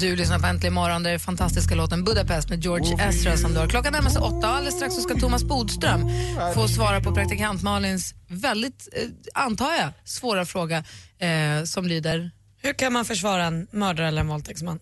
Du 0.00 0.16
lyssnar 0.16 0.38
på 0.38 0.46
Äntligen 0.46 0.74
morgon, 0.74 1.02
det 1.02 1.10
är 1.10 1.18
fantastiska 1.18 1.74
låten 1.74 2.04
Budapest 2.04 2.48
med 2.48 2.64
George 2.64 3.08
Ezra 3.08 3.36
som 3.36 3.56
har. 3.56 3.68
Klockan 3.68 3.92
närmar 3.92 4.10
sig 4.10 4.22
åtta 4.22 4.36
och 4.36 4.56
alldeles 4.56 4.74
strax 4.74 4.94
så 4.94 5.00
ska 5.00 5.14
Thomas 5.14 5.44
Bodström 5.44 6.10
få 6.54 6.68
svara 6.68 7.00
på 7.00 7.14
praktikant 7.14 7.62
Malins 7.62 8.14
väldigt, 8.28 8.88
eh, 8.92 9.42
antar 9.42 9.74
jag, 9.74 9.92
svåra 10.04 10.46
fråga 10.46 10.84
eh, 11.18 11.64
som 11.64 11.86
lyder... 11.86 12.30
Hur 12.62 12.72
kan 12.72 12.92
man 12.92 13.04
försvara 13.04 13.44
en 13.44 13.66
mördare 13.70 14.08
eller 14.08 14.20
en 14.20 14.28
våldtäktsman? 14.28 14.78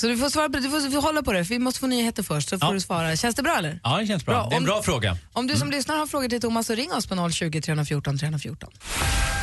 Så 0.00 0.06
du 0.06 0.16
får, 0.18 0.28
svara 0.30 0.48
på, 0.48 0.58
du 0.58 0.70
får, 0.70 0.80
du 0.80 0.90
får 0.90 1.02
hålla 1.02 1.22
på 1.22 1.32
det, 1.32 1.44
för 1.44 1.54
vi 1.54 1.58
måste 1.58 1.80
få 1.80 1.86
nyheter 1.86 2.22
först 2.22 2.48
så 2.48 2.58
får 2.58 2.68
Ja. 2.68 2.72
du 2.72 2.80
svara. 2.80 3.16
Känns 3.16 3.34
det 3.36 3.42
bra 3.42 3.56
eller? 3.56 3.80
Ja, 3.84 3.96
det 3.98 4.06
känns 4.06 4.24
bra. 4.26 4.34
Bra, 4.34 4.48
Det 4.48 4.54
är 4.54 4.56
en 4.56 4.62
om- 4.62 4.64
bra 4.64 4.82
fråga. 4.82 5.16
Om 5.32 5.46
du 5.46 5.56
som 5.56 5.70
lyssnar 5.70 5.96
har 5.96 6.06
frågor 6.06 6.28
till 6.28 6.40
Thomas 6.40 6.66
så 6.66 6.74
ring 6.74 6.92
oss 6.92 7.06
på 7.06 7.30
020 7.30 7.60
314 7.60 8.18
314. 8.18 8.70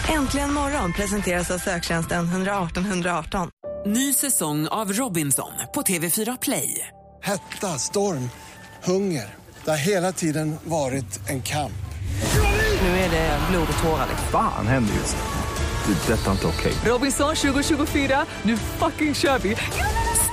Äntligen 0.10 0.54
morgon 0.54 0.94
presenteras 0.94 1.52
av 1.52 1.58
söktjänsten 1.58 2.26
118 2.28 2.86
118. 2.86 3.50
Ny 3.86 4.14
säsong 4.14 4.68
av 4.68 4.94
Robinson 4.94 5.52
på 5.74 5.82
TV4 5.82 6.38
Play. 6.42 6.88
Hetta, 7.24 7.78
storm, 7.80 8.30
hunger. 8.84 9.36
Det 9.66 9.70
har 9.72 9.78
hela 9.78 10.12
tiden 10.12 10.56
varit 10.64 11.30
en 11.30 11.42
kamp. 11.42 11.72
Nu 12.82 12.88
är 12.88 13.10
det 13.10 13.40
blod 13.52 13.68
och 13.78 13.84
tårar. 13.84 14.08
Fan 14.32 14.68
händer 14.68 14.94
just 14.94 15.16
nu. 15.16 15.94
Det. 16.08 16.14
är 16.14 16.18
Detta 16.18 16.28
är 16.28 16.32
inte 16.32 16.48
okej. 16.48 16.74
Robinson 16.86 17.36
2024, 17.36 18.26
nu 18.44 18.58
fucking 18.58 19.16
kör 19.16 19.40
vi! 19.40 19.56